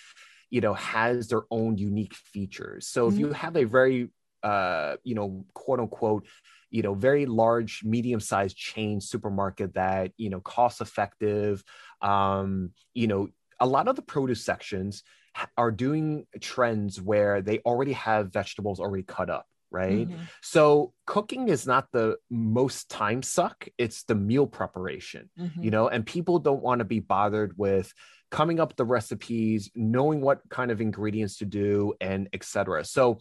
you 0.51 0.61
know, 0.61 0.75
has 0.75 1.29
their 1.29 1.43
own 1.51 1.77
unique 1.77 2.15
features. 2.15 2.89
So 2.89 3.07
mm-hmm. 3.07 3.15
if 3.15 3.21
you 3.21 3.33
have 3.33 3.57
a 3.57 3.65
very, 3.65 4.11
uh, 4.43 4.97
you 5.05 5.15
know, 5.15 5.45
quote 5.55 5.81
unquote, 5.81 6.27
you 6.71 6.83
know, 6.83 6.95
very 6.95 7.27
large, 7.27 7.83
medium-sized 7.85 8.57
chain 8.57 9.01
supermarket 9.01 9.75
that 9.75 10.13
you 10.17 10.31
know, 10.31 10.41
cost 10.41 10.81
effective, 10.81 11.63
um, 12.03 12.71
you 12.95 13.07
know, 13.07 13.29
a 13.61 13.67
lot 13.67 13.89
of 13.89 13.97
the 13.97 14.03
produce 14.03 14.45
sections 14.45 15.03
are 15.57 15.71
doing 15.71 16.27
trends 16.41 17.01
where 17.01 17.43
they 17.43 17.59
already 17.61 17.93
have 17.93 18.33
vegetables 18.33 18.81
already 18.81 19.03
cut 19.03 19.31
up 19.31 19.47
right? 19.75 20.09
Mm-hmm. 20.09 20.23
So 20.41 20.93
cooking 21.05 21.49
is 21.49 21.67
not 21.67 21.89
the 21.93 22.17
most 22.31 22.89
time 22.89 23.23
suck, 23.23 23.69
it's 23.77 24.05
the 24.05 24.15
meal 24.15 24.47
preparation, 24.47 25.29
mm-hmm. 25.39 25.63
you 25.63 25.71
know, 25.71 25.89
and 25.89 26.07
people 26.07 26.39
don't 26.39 26.63
want 26.63 26.79
to 26.79 26.85
be 26.85 27.01
bothered 27.01 27.59
with 27.59 27.93
coming 28.31 28.61
up 28.61 28.77
the 28.77 28.85
recipes, 28.85 29.71
knowing 29.75 30.21
what 30.21 30.41
kind 30.49 30.71
of 30.71 30.81
ingredients 30.81 31.39
to 31.39 31.45
do 31.45 31.95
and 32.01 32.29
etc. 32.33 32.85
So 32.85 33.19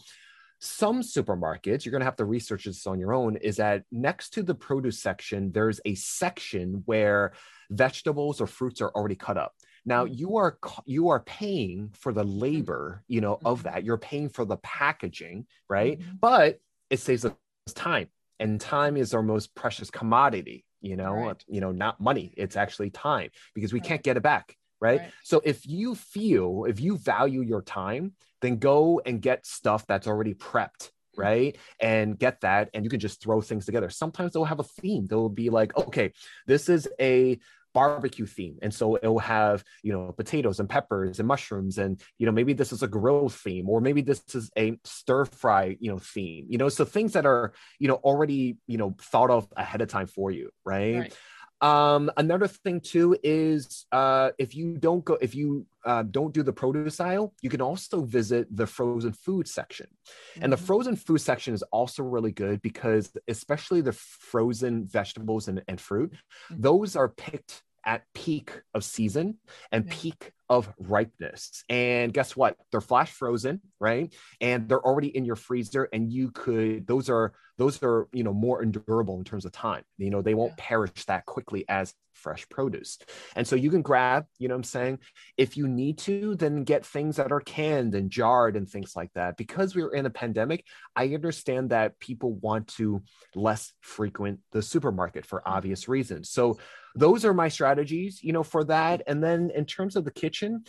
some 0.59 1.01
supermarkets, 1.01 1.83
you're 1.83 1.91
going 1.91 2.01
to 2.01 2.05
have 2.05 2.15
to 2.17 2.25
research 2.25 2.65
this 2.65 2.87
on 2.87 2.99
your 2.99 3.13
own, 3.13 3.35
is 3.35 3.57
that 3.57 3.83
next 3.91 4.29
to 4.35 4.43
the 4.43 4.55
produce 4.55 5.01
section, 5.01 5.51
there's 5.51 5.81
a 5.83 5.95
section 5.95 6.83
where 6.85 7.33
vegetables 7.69 8.39
or 8.39 8.47
fruits 8.47 8.79
are 8.81 8.91
already 8.91 9.15
cut 9.15 9.37
up. 9.37 9.53
Now 9.85 10.05
mm-hmm. 10.05 10.13
you 10.13 10.37
are 10.37 10.57
you 10.85 11.09
are 11.09 11.19
paying 11.19 11.91
for 11.93 12.13
the 12.13 12.23
labor, 12.23 13.03
you 13.07 13.21
know, 13.21 13.39
of 13.43 13.59
mm-hmm. 13.59 13.73
that. 13.73 13.83
You're 13.83 13.97
paying 13.97 14.29
for 14.29 14.45
the 14.45 14.57
packaging, 14.57 15.45
right? 15.69 15.99
Mm-hmm. 15.99 16.15
But 16.19 16.59
it 16.89 16.99
saves 16.99 17.25
us 17.25 17.33
time, 17.73 18.09
and 18.39 18.59
time 18.59 18.97
is 18.97 19.13
our 19.13 19.23
most 19.23 19.55
precious 19.55 19.89
commodity. 19.89 20.65
You 20.81 20.97
know, 20.97 21.13
right. 21.13 21.43
you 21.47 21.61
know, 21.61 21.71
not 21.71 21.99
money. 22.01 22.33
It's 22.35 22.57
actually 22.57 22.89
time 22.89 23.29
because 23.53 23.71
we 23.71 23.79
right. 23.79 23.87
can't 23.87 24.03
get 24.03 24.17
it 24.17 24.23
back. 24.23 24.57
Right? 24.81 24.99
right? 24.99 25.11
So 25.23 25.41
if 25.45 25.65
you 25.65 25.95
feel, 25.95 26.65
if 26.67 26.81
you 26.81 26.97
value 26.97 27.41
your 27.41 27.61
time, 27.61 28.13
then 28.41 28.57
go 28.57 29.01
and 29.05 29.21
get 29.21 29.45
stuff 29.45 29.87
that's 29.87 30.07
already 30.07 30.33
prepped 30.33 30.91
right 31.15 31.57
and 31.79 32.17
get 32.17 32.41
that 32.41 32.69
and 32.73 32.83
you 32.83 32.89
can 32.89 32.99
just 32.99 33.21
throw 33.21 33.39
things 33.39 33.65
together 33.65 33.89
sometimes 33.89 34.33
they'll 34.33 34.43
have 34.43 34.59
a 34.59 34.63
theme 34.63 35.05
they'll 35.05 35.29
be 35.29 35.49
like 35.49 35.75
okay 35.77 36.11
this 36.47 36.69
is 36.69 36.87
a 36.99 37.37
barbecue 37.73 38.25
theme 38.25 38.57
and 38.61 38.73
so 38.73 38.95
it'll 38.97 39.19
have 39.19 39.63
you 39.81 39.91
know 39.91 40.11
potatoes 40.11 40.59
and 40.59 40.69
peppers 40.69 41.19
and 41.19 41.27
mushrooms 41.27 41.77
and 41.77 42.01
you 42.17 42.25
know 42.25 42.31
maybe 42.31 42.53
this 42.53 42.71
is 42.71 42.83
a 42.83 42.87
grill 42.87 43.29
theme 43.29 43.67
or 43.67 43.81
maybe 43.81 44.01
this 44.01 44.23
is 44.35 44.51
a 44.57 44.77
stir 44.83 45.25
fry 45.25 45.75
you 45.79 45.91
know 45.91 45.97
theme 45.97 46.45
you 46.49 46.57
know 46.57 46.69
so 46.69 46.85
things 46.85 47.13
that 47.13 47.25
are 47.25 47.53
you 47.79 47.87
know 47.87 47.95
already 47.95 48.57
you 48.67 48.77
know 48.77 48.95
thought 49.01 49.29
of 49.29 49.47
ahead 49.57 49.81
of 49.81 49.87
time 49.87 50.07
for 50.07 50.31
you 50.31 50.49
right, 50.65 50.99
right. 50.99 51.17
Um, 51.63 52.11
another 52.17 52.47
thing 52.47 52.81
too 52.81 53.15
is 53.23 53.85
uh, 53.93 54.31
if 54.37 54.53
you 54.53 54.77
don't 54.77 55.03
go, 55.05 55.17
if 55.21 55.33
you 55.33 55.65
uh, 55.85 56.03
don't 56.03 56.33
do 56.33 56.43
the 56.43 56.51
produce 56.51 56.99
aisle, 56.99 57.33
you 57.41 57.49
can 57.49 57.61
also 57.61 58.03
visit 58.03 58.47
the 58.55 58.67
frozen 58.67 59.13
food 59.13 59.47
section. 59.47 59.87
Mm-hmm. 59.87 60.43
And 60.43 60.51
the 60.51 60.57
mm-hmm. 60.57 60.65
frozen 60.65 60.95
food 60.97 61.21
section 61.21 61.53
is 61.53 61.63
also 61.71 62.03
really 62.03 62.33
good 62.33 62.61
because, 62.61 63.13
especially 63.29 63.79
the 63.79 63.93
frozen 63.93 64.85
vegetables 64.85 65.47
and, 65.47 65.63
and 65.69 65.79
fruit, 65.79 66.11
mm-hmm. 66.11 66.61
those 66.61 66.97
are 66.97 67.07
picked 67.07 67.63
at 67.85 68.03
peak 68.13 68.51
of 68.73 68.83
season 68.83 69.37
and 69.71 69.85
yeah. 69.85 69.93
peak 69.95 70.31
of 70.53 70.71
ripeness. 70.77 71.63
And 71.67 72.13
guess 72.13 72.35
what? 72.35 72.57
They're 72.71 72.79
flash 72.79 73.11
frozen, 73.11 73.59
right? 73.79 74.13
And 74.39 74.69
they're 74.69 74.85
already 74.85 75.07
in 75.07 75.25
your 75.25 75.35
freezer 75.35 75.89
and 75.91 76.13
you 76.13 76.29
could 76.29 76.85
those 76.85 77.09
are 77.09 77.33
those 77.57 77.81
are, 77.81 78.07
you 78.13 78.23
know, 78.23 78.33
more 78.33 78.61
endurable 78.61 79.17
in 79.17 79.23
terms 79.23 79.45
of 79.45 79.51
time. 79.51 79.83
You 79.97 80.11
know, 80.11 80.21
they 80.21 80.35
won't 80.35 80.53
yeah. 80.57 80.65
perish 80.67 81.05
that 81.05 81.25
quickly 81.25 81.65
as 81.67 81.95
fresh 82.23 82.47
produce. 82.49 82.97
And 83.35 83.45
so 83.45 83.55
you 83.55 83.69
can 83.69 83.81
grab, 83.81 84.25
you 84.39 84.47
know 84.47 84.55
I'm 84.55 84.63
saying? 84.63 84.99
If 85.37 85.57
you 85.57 85.67
need 85.67 85.97
to, 85.99 86.35
then 86.35 86.63
get 86.63 86.85
things 86.85 87.17
that 87.17 87.31
are 87.31 87.41
canned 87.41 87.93
and 87.93 88.09
jarred 88.09 88.55
and 88.55 88.67
things 88.67 88.95
like 88.95 89.11
that. 89.13 89.37
Because 89.37 89.75
we 89.75 89.83
are 89.83 89.93
in 89.93 90.05
a 90.05 90.09
pandemic, 90.09 90.65
I 90.95 91.09
understand 91.09 91.69
that 91.71 91.99
people 91.99 92.33
want 92.35 92.69
to 92.79 93.03
less 93.35 93.73
frequent 93.81 94.39
the 94.51 94.61
supermarket 94.61 95.25
for 95.25 95.47
obvious 95.47 95.87
reasons. 95.87 96.29
So 96.29 96.57
those 96.95 97.25
are 97.25 97.33
my 97.33 97.49
strategies, 97.49 98.23
you 98.23 98.33
know, 98.33 98.43
for 98.43 98.63
that. 98.65 99.01
And 99.05 99.21
then 99.21 99.51
in 99.53 99.65
terms 99.65 99.95
of 99.95 100.05
the 100.05 100.11
kitchen, 100.11 100.63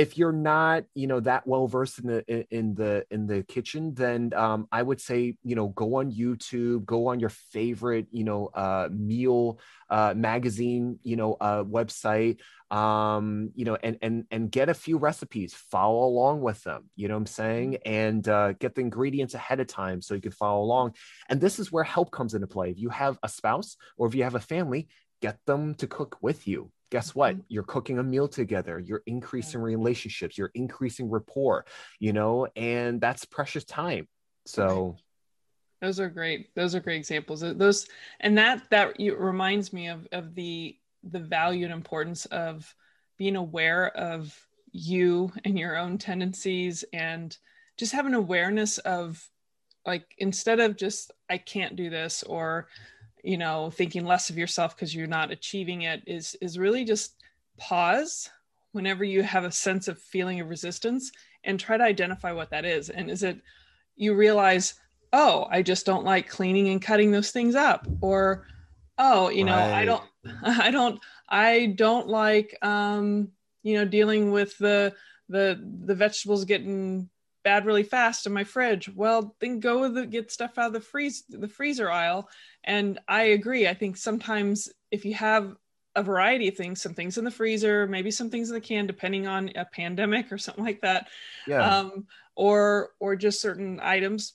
if 0.00 0.16
you're 0.16 0.32
not 0.32 0.84
you 0.94 1.06
know 1.06 1.20
that 1.20 1.46
well 1.46 1.66
versed 1.66 1.98
in 1.98 2.06
the 2.06 2.46
in 2.50 2.74
the 2.74 3.04
in 3.10 3.26
the 3.26 3.42
kitchen 3.42 3.92
then 3.92 4.32
um, 4.34 4.66
i 4.72 4.82
would 4.82 4.98
say 4.98 5.36
you 5.44 5.54
know 5.54 5.68
go 5.68 5.96
on 5.96 6.10
youtube 6.10 6.86
go 6.86 7.08
on 7.08 7.20
your 7.20 7.28
favorite 7.28 8.06
you 8.10 8.24
know 8.24 8.46
uh, 8.54 8.88
meal 8.90 9.60
uh, 9.90 10.14
magazine 10.16 10.98
you 11.02 11.16
know 11.16 11.34
uh, 11.34 11.62
website 11.62 12.38
um, 12.70 13.50
you 13.54 13.66
know 13.66 13.76
and 13.82 13.98
and 14.00 14.24
and 14.30 14.50
get 14.50 14.70
a 14.70 14.74
few 14.74 14.96
recipes 14.96 15.52
follow 15.52 16.06
along 16.06 16.40
with 16.40 16.62
them 16.64 16.88
you 16.96 17.06
know 17.06 17.14
what 17.14 17.20
i'm 17.20 17.26
saying? 17.26 17.76
And 17.84 18.26
uh, 18.26 18.52
get 18.52 18.74
the 18.74 18.80
ingredients 18.80 19.34
ahead 19.34 19.60
of 19.60 19.66
time 19.66 20.00
so 20.00 20.14
you 20.14 20.20
can 20.20 20.32
follow 20.32 20.62
along. 20.62 20.94
And 21.28 21.40
this 21.40 21.58
is 21.58 21.70
where 21.70 21.84
help 21.84 22.10
comes 22.10 22.34
into 22.34 22.46
play. 22.46 22.70
If 22.70 22.78
you 22.78 22.88
have 22.88 23.18
a 23.22 23.28
spouse 23.28 23.76
or 23.96 24.06
if 24.06 24.14
you 24.14 24.24
have 24.24 24.34
a 24.34 24.40
family 24.40 24.88
get 25.20 25.38
them 25.46 25.74
to 25.74 25.86
cook 25.86 26.16
with 26.22 26.48
you 26.48 26.70
guess 26.90 27.14
what? 27.14 27.34
Mm-hmm. 27.34 27.42
you're 27.48 27.62
cooking 27.62 27.98
a 27.98 28.02
meal 28.02 28.28
together 28.28 28.78
you're 28.78 29.02
increasing 29.06 29.60
relationships 29.60 30.36
you're 30.36 30.50
increasing 30.54 31.08
rapport 31.08 31.64
you 31.98 32.12
know 32.12 32.46
and 32.56 33.00
that's 33.00 33.24
precious 33.24 33.64
time. 33.64 34.08
So 34.46 34.96
those 35.80 36.00
are 36.00 36.08
great 36.08 36.54
those 36.54 36.74
are 36.74 36.80
great 36.80 36.96
examples. 36.96 37.40
Those 37.40 37.88
and 38.20 38.36
that 38.38 38.68
that 38.70 38.98
reminds 38.98 39.72
me 39.72 39.88
of 39.88 40.06
of 40.12 40.34
the 40.34 40.76
the 41.02 41.20
value 41.20 41.64
and 41.64 41.72
importance 41.72 42.26
of 42.26 42.74
being 43.16 43.36
aware 43.36 43.88
of 43.96 44.38
you 44.72 45.32
and 45.44 45.58
your 45.58 45.76
own 45.76 45.98
tendencies 45.98 46.84
and 46.92 47.36
just 47.76 47.92
have 47.92 48.06
an 48.06 48.14
awareness 48.14 48.78
of 48.78 49.26
like 49.86 50.14
instead 50.18 50.60
of 50.60 50.76
just 50.76 51.10
i 51.28 51.36
can't 51.36 51.74
do 51.74 51.90
this 51.90 52.22
or 52.22 52.68
you 53.22 53.38
know 53.38 53.70
thinking 53.70 54.04
less 54.04 54.30
of 54.30 54.38
yourself 54.38 54.74
because 54.74 54.94
you're 54.94 55.06
not 55.06 55.30
achieving 55.30 55.82
it 55.82 56.02
is 56.06 56.36
is 56.40 56.58
really 56.58 56.84
just 56.84 57.14
pause 57.58 58.30
whenever 58.72 59.04
you 59.04 59.22
have 59.22 59.44
a 59.44 59.52
sense 59.52 59.88
of 59.88 59.98
feeling 59.98 60.40
of 60.40 60.48
resistance 60.48 61.12
and 61.44 61.58
try 61.58 61.76
to 61.76 61.84
identify 61.84 62.32
what 62.32 62.50
that 62.50 62.64
is 62.64 62.90
and 62.90 63.10
is 63.10 63.22
it 63.22 63.40
you 64.00 64.14
realize, 64.14 64.74
oh, 65.12 65.46
I 65.50 65.60
just 65.60 65.84
don't 65.84 66.04
like 66.04 66.28
cleaning 66.28 66.70
and 66.70 66.80
cutting 66.80 67.10
those 67.10 67.30
things 67.30 67.54
up, 67.54 67.86
or 68.00 68.46
oh, 68.98 69.28
you 69.28 69.44
know, 69.44 69.56
right. 69.56 69.74
I 69.74 69.84
don't, 69.84 70.02
I 70.42 70.70
don't, 70.70 71.00
I 71.28 71.66
don't 71.76 72.08
like, 72.08 72.56
um, 72.62 73.28
you 73.62 73.74
know, 73.74 73.84
dealing 73.84 74.32
with 74.32 74.56
the 74.58 74.94
the 75.28 75.62
the 75.84 75.94
vegetables 75.94 76.46
getting 76.46 77.10
bad 77.42 77.66
really 77.66 77.82
fast 77.82 78.26
in 78.26 78.32
my 78.32 78.44
fridge. 78.44 78.88
Well, 78.94 79.34
then 79.40 79.60
go 79.60 79.88
the, 79.88 80.06
get 80.06 80.30
stuff 80.30 80.58
out 80.58 80.68
of 80.68 80.72
the 80.72 80.80
freeze 80.80 81.24
the 81.28 81.48
freezer 81.48 81.90
aisle. 81.90 82.28
And 82.64 82.98
I 83.08 83.22
agree. 83.22 83.68
I 83.68 83.74
think 83.74 83.96
sometimes 83.96 84.68
if 84.90 85.04
you 85.04 85.14
have 85.14 85.56
a 85.96 86.02
variety 86.02 86.48
of 86.48 86.56
things, 86.56 86.80
some 86.80 86.94
things 86.94 87.18
in 87.18 87.24
the 87.24 87.30
freezer, 87.30 87.86
maybe 87.86 88.10
some 88.10 88.30
things 88.30 88.48
in 88.48 88.54
the 88.54 88.60
can, 88.60 88.86
depending 88.86 89.26
on 89.26 89.50
a 89.56 89.64
pandemic 89.64 90.30
or 90.30 90.38
something 90.38 90.64
like 90.64 90.80
that. 90.82 91.08
Yeah. 91.46 91.78
Um, 91.78 92.06
or 92.36 92.90
or 93.00 93.16
just 93.16 93.40
certain 93.40 93.80
items 93.82 94.34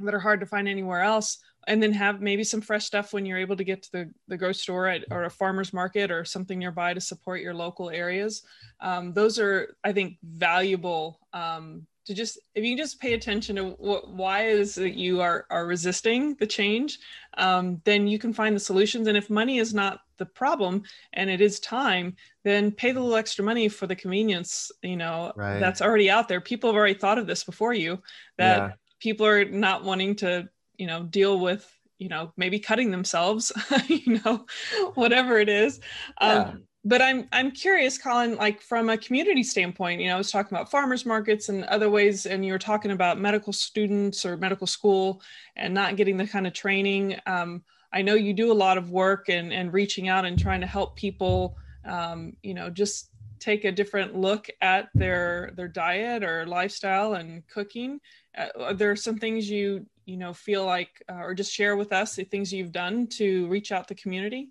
that 0.00 0.14
are 0.14 0.20
hard 0.20 0.40
to 0.40 0.46
find 0.46 0.68
anywhere 0.68 1.02
else. 1.02 1.38
And 1.68 1.80
then 1.80 1.92
have 1.92 2.20
maybe 2.20 2.42
some 2.42 2.60
fresh 2.60 2.86
stuff 2.86 3.12
when 3.12 3.24
you're 3.24 3.38
able 3.38 3.54
to 3.54 3.62
get 3.62 3.84
to 3.84 3.92
the, 3.92 4.10
the 4.26 4.36
grocery 4.36 4.54
store 4.54 4.88
at, 4.88 5.04
or 5.12 5.22
a 5.22 5.30
farmer's 5.30 5.72
market 5.72 6.10
or 6.10 6.24
something 6.24 6.58
nearby 6.58 6.92
to 6.92 7.00
support 7.00 7.40
your 7.40 7.54
local 7.54 7.88
areas. 7.88 8.42
Um, 8.80 9.12
those 9.12 9.38
are, 9.38 9.76
I 9.84 9.92
think, 9.92 10.16
valuable 10.24 11.20
um, 11.32 11.86
to 12.04 12.14
just 12.14 12.38
if 12.54 12.64
you 12.64 12.70
can 12.70 12.84
just 12.84 13.00
pay 13.00 13.14
attention 13.14 13.56
to 13.56 13.70
what 13.78 14.10
why 14.10 14.46
is 14.46 14.74
that 14.74 14.94
you 14.94 15.20
are 15.20 15.46
are 15.50 15.66
resisting 15.66 16.34
the 16.36 16.46
change 16.46 16.98
um, 17.38 17.80
then 17.84 18.06
you 18.06 18.18
can 18.18 18.32
find 18.32 18.54
the 18.54 18.60
solutions 18.60 19.08
and 19.08 19.16
if 19.16 19.30
money 19.30 19.58
is 19.58 19.72
not 19.72 20.00
the 20.18 20.26
problem 20.26 20.82
and 21.12 21.30
it 21.30 21.40
is 21.40 21.60
time 21.60 22.14
then 22.44 22.70
pay 22.70 22.92
the 22.92 23.00
little 23.00 23.16
extra 23.16 23.44
money 23.44 23.68
for 23.68 23.86
the 23.86 23.96
convenience 23.96 24.70
you 24.82 24.96
know 24.96 25.32
right. 25.36 25.60
that's 25.60 25.82
already 25.82 26.10
out 26.10 26.28
there 26.28 26.40
people 26.40 26.70
have 26.70 26.76
already 26.76 26.94
thought 26.94 27.18
of 27.18 27.26
this 27.26 27.44
before 27.44 27.72
you 27.72 28.00
that 28.36 28.58
yeah. 28.58 28.72
people 29.00 29.26
are 29.26 29.44
not 29.44 29.84
wanting 29.84 30.14
to 30.14 30.48
you 30.76 30.86
know 30.86 31.02
deal 31.04 31.38
with 31.40 31.72
you 31.98 32.08
know 32.08 32.32
maybe 32.36 32.58
cutting 32.58 32.90
themselves 32.90 33.52
you 33.88 34.20
know 34.24 34.44
whatever 34.94 35.38
it 35.38 35.48
is 35.48 35.80
yeah. 36.20 36.54
But 36.84 37.00
I'm 37.00 37.28
I'm 37.32 37.52
curious, 37.52 37.96
Colin, 37.96 38.36
like 38.36 38.60
from 38.60 38.88
a 38.90 38.98
community 38.98 39.44
standpoint, 39.44 40.00
you 40.00 40.08
know, 40.08 40.14
I 40.14 40.18
was 40.18 40.32
talking 40.32 40.56
about 40.56 40.70
farmers 40.70 41.06
markets 41.06 41.48
and 41.48 41.64
other 41.64 41.88
ways, 41.88 42.26
and 42.26 42.44
you 42.44 42.52
were 42.52 42.58
talking 42.58 42.90
about 42.90 43.20
medical 43.20 43.52
students 43.52 44.24
or 44.26 44.36
medical 44.36 44.66
school 44.66 45.22
and 45.54 45.72
not 45.72 45.96
getting 45.96 46.16
the 46.16 46.26
kind 46.26 46.46
of 46.46 46.52
training. 46.52 47.16
Um, 47.26 47.62
I 47.92 48.02
know 48.02 48.14
you 48.14 48.32
do 48.32 48.50
a 48.50 48.54
lot 48.54 48.78
of 48.78 48.90
work 48.90 49.28
and 49.28 49.52
and 49.52 49.72
reaching 49.72 50.08
out 50.08 50.24
and 50.24 50.36
trying 50.38 50.60
to 50.60 50.66
help 50.66 50.96
people, 50.96 51.56
um, 51.84 52.36
you 52.42 52.54
know, 52.54 52.68
just 52.68 53.10
take 53.38 53.64
a 53.64 53.72
different 53.72 54.16
look 54.16 54.48
at 54.60 54.88
their 54.94 55.52
their 55.56 55.68
diet 55.68 56.24
or 56.24 56.46
lifestyle 56.46 57.14
and 57.14 57.46
cooking. 57.46 58.00
Uh, 58.36 58.48
are 58.58 58.74
there 58.74 58.96
some 58.96 59.18
things 59.18 59.48
you 59.48 59.86
you 60.04 60.16
know 60.16 60.32
feel 60.32 60.66
like, 60.66 61.00
uh, 61.08 61.22
or 61.22 61.32
just 61.32 61.52
share 61.52 61.76
with 61.76 61.92
us 61.92 62.16
the 62.16 62.24
things 62.24 62.52
you've 62.52 62.72
done 62.72 63.06
to 63.06 63.46
reach 63.46 63.70
out 63.70 63.86
the 63.86 63.94
community? 63.94 64.50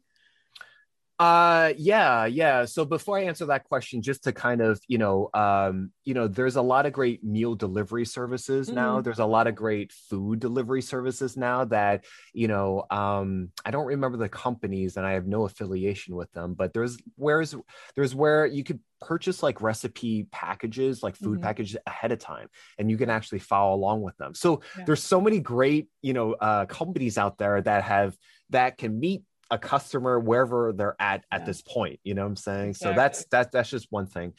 Uh, 1.22 1.72
yeah, 1.78 2.26
yeah. 2.26 2.66
So 2.66 2.84
before 2.84 3.20
I 3.20 3.26
answer 3.26 3.46
that 3.46 3.66
question, 3.66 4.02
just 4.02 4.24
to 4.24 4.32
kind 4.32 4.60
of, 4.60 4.82
you 4.88 4.98
know, 4.98 5.30
um, 5.36 5.92
you 6.04 6.16
know, 6.16 6.28
there's 6.28 6.56
a 6.56 6.64
lot 6.64 6.88
of 6.88 6.94
great 6.94 7.24
meal 7.24 7.54
delivery 7.54 8.08
services 8.08 8.66
mm-hmm. 8.66 8.76
now. 8.76 9.02
There's 9.02 9.20
a 9.20 9.26
lot 9.26 9.46
of 9.46 9.54
great 9.54 9.92
food 9.92 10.40
delivery 10.40 10.82
services 10.82 11.38
now 11.38 11.66
that, 11.66 12.06
you 12.34 12.48
know, 12.48 12.86
um, 12.90 13.52
I 13.64 13.70
don't 13.70 13.86
remember 13.86 14.18
the 14.18 14.30
companies 14.30 14.98
and 14.98 15.06
I 15.06 15.12
have 15.12 15.28
no 15.28 15.46
affiliation 15.46 16.16
with 16.16 16.32
them, 16.32 16.56
but 16.56 16.74
there's 16.74 16.98
where's 17.18 17.56
there's 17.96 18.16
where 18.16 18.48
you 18.48 18.64
could 18.64 18.80
purchase 19.00 19.44
like 19.44 19.62
recipe 19.62 20.24
packages 20.32 21.04
like 21.04 21.16
food 21.16 21.36
mm-hmm. 21.36 21.44
packages 21.44 21.78
ahead 21.88 22.12
of 22.12 22.20
time 22.20 22.48
and 22.78 22.90
you 22.90 22.98
can 22.98 23.10
actually 23.10 23.40
follow 23.40 23.74
along 23.74 24.04
with 24.04 24.16
them 24.18 24.36
so 24.36 24.62
yeah. 24.78 24.84
there's 24.86 25.02
so 25.02 25.20
many 25.20 25.40
great 25.40 25.88
you 26.04 26.14
know 26.14 26.34
uh, 26.34 26.68
companies 26.68 27.18
out 27.18 27.40
there 27.40 27.60
that 27.60 27.84
have 27.84 28.16
that 28.52 28.78
can 28.78 29.00
meet 29.00 29.24
a 29.52 29.58
customer 29.58 30.20
wherever 30.20 30.74
they're 30.74 30.96
at 31.00 31.24
at 31.32 31.46
this 31.46 31.62
point 31.62 32.00
you 32.04 32.14
know 32.14 32.24
what 32.24 32.30
i'm 32.30 32.36
saying 32.36 32.70
exactly. 32.70 32.94
so 32.94 32.96
that's 32.96 33.26
that's 33.26 33.50
that's 33.52 33.70
just 33.70 33.88
one 33.92 34.08
thing 34.08 34.34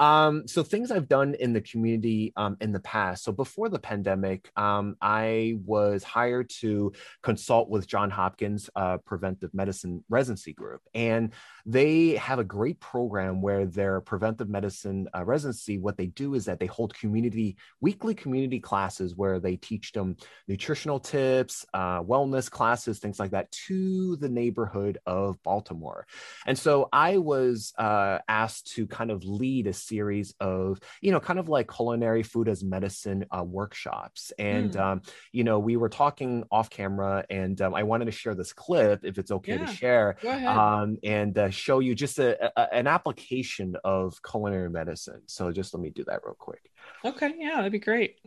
um, 0.00 0.46
so 0.46 0.62
things 0.62 0.90
I've 0.90 1.08
done 1.08 1.34
in 1.34 1.52
the 1.52 1.60
community 1.60 2.32
um, 2.36 2.56
in 2.60 2.72
the 2.72 2.80
past. 2.80 3.24
So 3.24 3.32
before 3.32 3.68
the 3.68 3.78
pandemic, 3.78 4.50
um, 4.56 4.96
I 5.02 5.58
was 5.64 6.04
hired 6.04 6.50
to 6.60 6.92
consult 7.22 7.68
with 7.68 7.86
John 7.86 8.10
Hopkins 8.10 8.70
uh, 8.76 8.98
Preventive 8.98 9.52
Medicine 9.52 10.04
Residency 10.08 10.52
Group, 10.52 10.82
and 10.94 11.32
they 11.68 12.16
have 12.16 12.38
a 12.38 12.44
great 12.44 12.80
program 12.80 13.42
where 13.42 13.66
their 13.66 14.00
preventive 14.00 14.48
medicine 14.48 15.06
uh, 15.14 15.22
residency. 15.22 15.76
What 15.76 15.98
they 15.98 16.06
do 16.06 16.32
is 16.32 16.46
that 16.46 16.58
they 16.58 16.66
hold 16.66 16.94
community 16.94 17.58
weekly 17.82 18.14
community 18.14 18.58
classes 18.58 19.14
where 19.14 19.38
they 19.38 19.56
teach 19.56 19.92
them 19.92 20.16
nutritional 20.48 20.98
tips, 20.98 21.66
uh, 21.74 22.02
wellness 22.02 22.50
classes, 22.50 23.00
things 23.00 23.20
like 23.20 23.32
that 23.32 23.52
to 23.66 24.16
the 24.16 24.30
neighborhood 24.30 24.96
of 25.04 25.42
Baltimore. 25.42 26.06
And 26.46 26.58
so 26.58 26.88
I 26.90 27.18
was 27.18 27.74
uh, 27.76 28.20
asked 28.26 28.72
to 28.76 28.86
kind 28.86 29.10
of 29.10 29.22
lead 29.24 29.66
a 29.66 29.74
series 29.74 30.34
of, 30.40 30.80
you 31.02 31.12
know, 31.12 31.20
kind 31.20 31.38
of 31.38 31.50
like 31.50 31.70
culinary 31.70 32.22
food 32.22 32.48
as 32.48 32.64
medicine 32.64 33.26
uh, 33.30 33.44
workshops. 33.44 34.32
And, 34.38 34.72
mm. 34.72 34.80
um, 34.80 35.02
you 35.32 35.44
know, 35.44 35.58
we 35.58 35.76
were 35.76 35.90
talking 35.90 36.44
off 36.50 36.70
camera 36.70 37.26
and 37.28 37.60
um, 37.60 37.74
I 37.74 37.82
wanted 37.82 38.06
to 38.06 38.12
share 38.12 38.34
this 38.34 38.54
clip 38.54 39.04
if 39.04 39.18
it's 39.18 39.32
okay 39.32 39.56
yeah. 39.56 39.66
to 39.66 39.72
share 39.74 40.16
um, 40.46 40.96
and 41.02 41.36
uh, 41.36 41.50
show 41.58 41.80
you 41.80 41.94
just 41.94 42.18
a, 42.18 42.50
a, 42.58 42.74
an 42.74 42.86
application 42.86 43.76
of 43.84 44.18
culinary 44.22 44.70
medicine. 44.70 45.22
So 45.26 45.52
just 45.52 45.74
let 45.74 45.82
me 45.82 45.90
do 45.90 46.04
that 46.04 46.20
real 46.24 46.36
quick. 46.38 46.70
Okay. 47.04 47.34
Yeah, 47.38 47.56
that'd 47.56 47.72
be 47.72 47.78
great. 47.78 48.18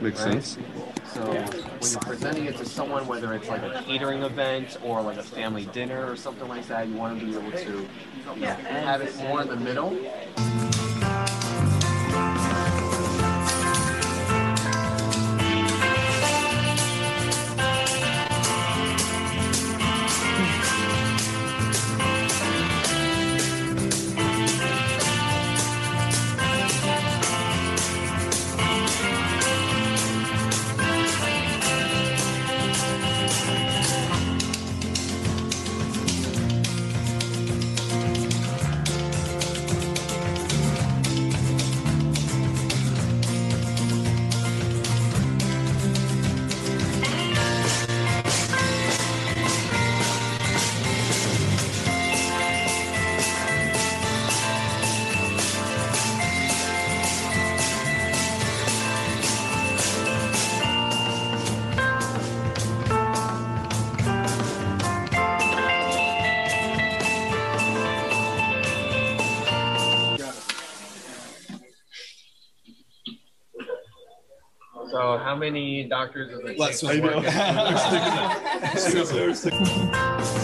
Makes 0.00 0.24
right? 0.24 0.42
sense. 0.44 0.58
So 1.12 1.20
when 1.26 1.90
you're 1.90 2.00
presenting 2.00 2.44
it 2.44 2.56
to 2.58 2.64
someone, 2.64 3.06
whether 3.06 3.34
it's 3.34 3.48
like 3.48 3.62
a 3.62 3.82
catering 3.84 4.22
event 4.22 4.76
or 4.84 5.02
like 5.02 5.16
a 5.16 5.22
family 5.22 5.64
dinner 5.66 6.08
or 6.10 6.16
something 6.16 6.48
like 6.48 6.66
that, 6.68 6.86
you 6.86 6.94
want 6.94 7.18
to 7.18 7.26
be 7.26 7.36
able 7.36 7.50
to 7.50 7.88
you 8.16 8.24
know, 8.24 8.54
have 8.54 9.00
it 9.00 9.16
more 9.16 9.42
in 9.42 9.48
the 9.48 9.56
middle. 9.56 9.98
How 75.28 75.36
many 75.36 75.84
doctors 75.84 76.32
are 76.32 76.42
there? 76.42 76.56
Less 76.56 76.82
I 76.82 77.00
know. 77.00 77.20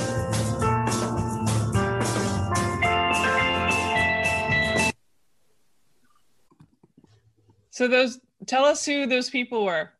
So 7.70 7.88
those 7.88 8.20
tell 8.46 8.64
us 8.64 8.86
who 8.86 9.06
those 9.06 9.30
people 9.30 9.64
were. 9.64 9.90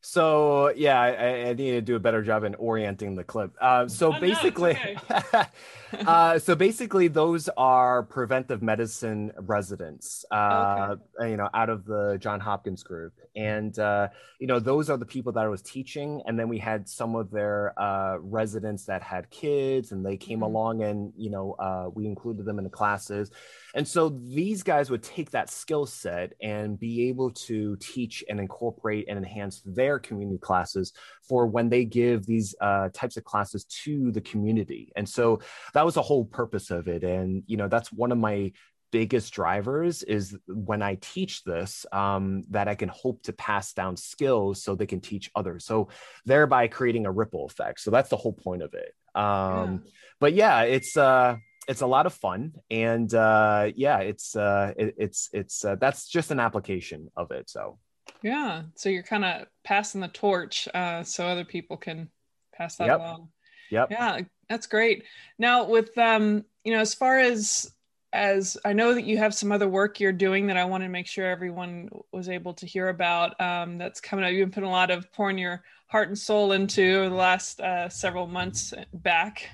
So 0.00 0.72
yeah, 0.76 1.00
I, 1.00 1.48
I, 1.48 1.52
need 1.54 1.72
to 1.72 1.80
do 1.80 1.96
a 1.96 1.98
better 1.98 2.22
job 2.22 2.44
in 2.44 2.54
orienting 2.54 3.16
the 3.16 3.24
clip. 3.24 3.52
Uh, 3.60 3.88
so 3.88 4.14
oh, 4.14 4.20
basically, 4.20 4.74
no, 4.74 5.16
okay. 5.16 5.42
uh, 6.06 6.38
so 6.38 6.54
basically, 6.54 7.08
those 7.08 7.48
are 7.56 8.02
preventive 8.02 8.62
medicine 8.62 9.32
residents, 9.38 10.24
uh, 10.30 10.96
okay. 11.18 11.30
you 11.30 11.36
know, 11.36 11.48
out 11.54 11.70
of 11.70 11.84
the 11.84 12.18
John 12.20 12.40
Hopkins 12.40 12.82
group, 12.82 13.12
and 13.34 13.78
uh, 13.78 14.08
you 14.40 14.46
know, 14.46 14.58
those 14.58 14.90
are 14.90 14.96
the 14.96 15.06
people 15.06 15.32
that 15.32 15.44
I 15.44 15.48
was 15.48 15.62
teaching, 15.62 16.22
and 16.26 16.38
then 16.38 16.48
we 16.48 16.58
had 16.58 16.88
some 16.88 17.14
of 17.14 17.30
their 17.30 17.78
uh, 17.80 18.18
residents 18.18 18.84
that 18.86 19.02
had 19.02 19.30
kids, 19.30 19.92
and 19.92 20.04
they 20.04 20.16
came 20.16 20.38
mm-hmm. 20.38 20.54
along, 20.54 20.82
and 20.82 21.12
you 21.16 21.30
know, 21.30 21.52
uh, 21.58 21.88
we 21.92 22.06
included 22.06 22.46
them 22.46 22.58
in 22.58 22.64
the 22.64 22.70
classes. 22.70 23.30
And 23.74 23.86
so 23.86 24.08
these 24.08 24.62
guys 24.62 24.90
would 24.90 25.02
take 25.02 25.30
that 25.32 25.50
skill 25.50 25.84
set 25.84 26.32
and 26.40 26.80
be 26.80 27.08
able 27.08 27.30
to 27.32 27.76
teach 27.76 28.24
and 28.26 28.40
incorporate 28.40 29.04
and 29.06 29.18
enhance 29.18 29.62
their 29.66 29.98
community 29.98 30.38
classes 30.38 30.94
for 31.28 31.46
when 31.46 31.68
they 31.68 31.84
give 31.84 32.24
these 32.24 32.54
uh, 32.62 32.88
types 32.94 33.18
of 33.18 33.24
classes 33.24 33.64
to 33.84 34.10
the 34.12 34.22
community. 34.22 34.92
And 34.96 35.06
so 35.06 35.40
that 35.76 35.84
was 35.84 35.94
the 35.94 36.02
whole 36.02 36.24
purpose 36.24 36.70
of 36.70 36.88
it. 36.88 37.04
And, 37.04 37.42
you 37.46 37.58
know, 37.58 37.68
that's 37.68 37.92
one 37.92 38.10
of 38.10 38.16
my 38.16 38.52
biggest 38.92 39.34
drivers 39.34 40.02
is 40.02 40.34
when 40.48 40.80
I 40.80 40.96
teach 41.02 41.44
this, 41.44 41.84
um, 41.92 42.44
that 42.48 42.66
I 42.66 42.74
can 42.74 42.88
hope 42.88 43.22
to 43.24 43.34
pass 43.34 43.74
down 43.74 43.98
skills 43.98 44.62
so 44.62 44.74
they 44.74 44.86
can 44.86 45.02
teach 45.02 45.30
others. 45.36 45.66
So 45.66 45.88
thereby 46.24 46.68
creating 46.68 47.04
a 47.04 47.12
ripple 47.12 47.44
effect. 47.44 47.80
So 47.80 47.90
that's 47.90 48.08
the 48.08 48.16
whole 48.16 48.32
point 48.32 48.62
of 48.62 48.72
it. 48.72 48.94
Um, 49.14 49.82
yeah. 49.84 49.90
But 50.18 50.32
yeah, 50.32 50.62
it's 50.62 50.96
uh, 50.96 51.36
it's 51.68 51.82
a 51.82 51.86
lot 51.86 52.06
of 52.06 52.14
fun 52.14 52.52
and 52.70 53.12
uh 53.12 53.68
yeah 53.74 53.98
it's 53.98 54.36
uh 54.36 54.72
it, 54.76 54.94
it's 54.98 55.28
it's 55.32 55.64
uh, 55.64 55.74
that's 55.74 56.06
just 56.06 56.30
an 56.30 56.38
application 56.38 57.10
of 57.16 57.32
it 57.32 57.50
so 57.50 57.76
yeah 58.22 58.62
so 58.76 58.88
you're 58.88 59.02
kind 59.02 59.24
of 59.24 59.48
passing 59.64 60.00
the 60.00 60.06
torch 60.06 60.68
uh 60.74 61.02
so 61.02 61.26
other 61.26 61.44
people 61.44 61.76
can 61.76 62.08
pass 62.54 62.76
that 62.76 62.86
yep. 62.86 63.00
along 63.00 63.28
yep 63.70 63.88
yeah 63.90 64.20
that's 64.48 64.66
great 64.66 65.04
now 65.38 65.64
with 65.64 65.96
um 65.98 66.44
you 66.64 66.72
know 66.72 66.80
as 66.80 66.94
far 66.94 67.18
as 67.18 67.72
as 68.12 68.56
I 68.64 68.72
know 68.72 68.94
that 68.94 69.04
you 69.04 69.18
have 69.18 69.34
some 69.34 69.52
other 69.52 69.68
work 69.68 70.00
you're 70.00 70.10
doing 70.12 70.46
that 70.46 70.56
I 70.56 70.64
want 70.64 70.82
to 70.84 70.88
make 70.88 71.06
sure 71.06 71.26
everyone 71.26 71.90
was 72.12 72.30
able 72.30 72.54
to 72.54 72.64
hear 72.64 72.88
about. 72.88 73.38
Um, 73.38 73.76
that's 73.76 74.00
coming 74.00 74.24
up. 74.24 74.32
You've 74.32 74.46
been 74.46 74.54
putting 74.54 74.68
a 74.70 74.72
lot 74.72 74.90
of 74.90 75.12
pouring 75.12 75.36
your 75.36 75.64
heart 75.88 76.08
and 76.08 76.18
soul 76.18 76.52
into 76.52 77.10
the 77.10 77.14
last 77.14 77.60
uh, 77.60 77.90
several 77.90 78.26
months 78.26 78.72
back. 78.94 79.50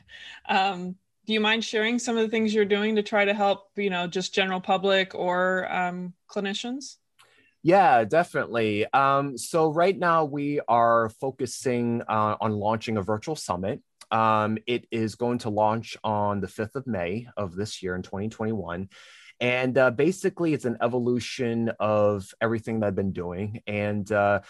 Um, 0.49 0.95
do 1.27 1.33
you 1.33 1.41
mind 1.41 1.65
sharing 1.65 1.99
some 1.99 2.17
of 2.17 2.23
the 2.23 2.29
things 2.29 2.55
you're 2.55 2.65
doing 2.65 2.97
to 2.97 3.03
try 3.03 3.25
to 3.25 3.35
help 3.35 3.71
you 3.77 3.91
know 3.91 4.07
just 4.07 4.35
general 4.35 4.61
public 4.61 5.15
or 5.15 5.73
um, 5.73 6.13
clinicians 6.29 6.97
yeah 7.63 8.05
definitely 8.05 8.87
um, 8.93 9.37
so 9.39 9.73
right 9.73 9.99
now 9.99 10.25
we 10.25 10.61
are 10.69 11.09
focusing 11.21 12.03
uh, 12.09 12.37
on 12.41 12.53
launching 12.53 12.97
a 12.97 13.03
virtual 13.03 13.37
summit 13.37 13.81
um, 14.13 14.59
it 14.67 14.87
is 14.93 15.17
going 15.17 15.39
to 15.39 15.51
launch 15.51 15.97
on 16.05 16.41
the 16.41 16.47
5th 16.47 16.77
of 16.77 16.87
may 16.87 17.27
of 17.37 17.57
this 17.57 17.83
year 17.83 17.97
in 17.97 18.03
2021 18.03 18.89
and 19.41 19.77
uh, 19.77 19.91
basically 19.91 20.55
it's 20.55 20.65
an 20.65 20.77
evolution 20.81 21.73
of 21.81 22.33
everything 22.41 22.79
that 22.81 22.87
i've 22.87 22.95
been 22.95 23.13
doing. 23.13 23.61
And 23.67 24.11
uh, 24.11 24.43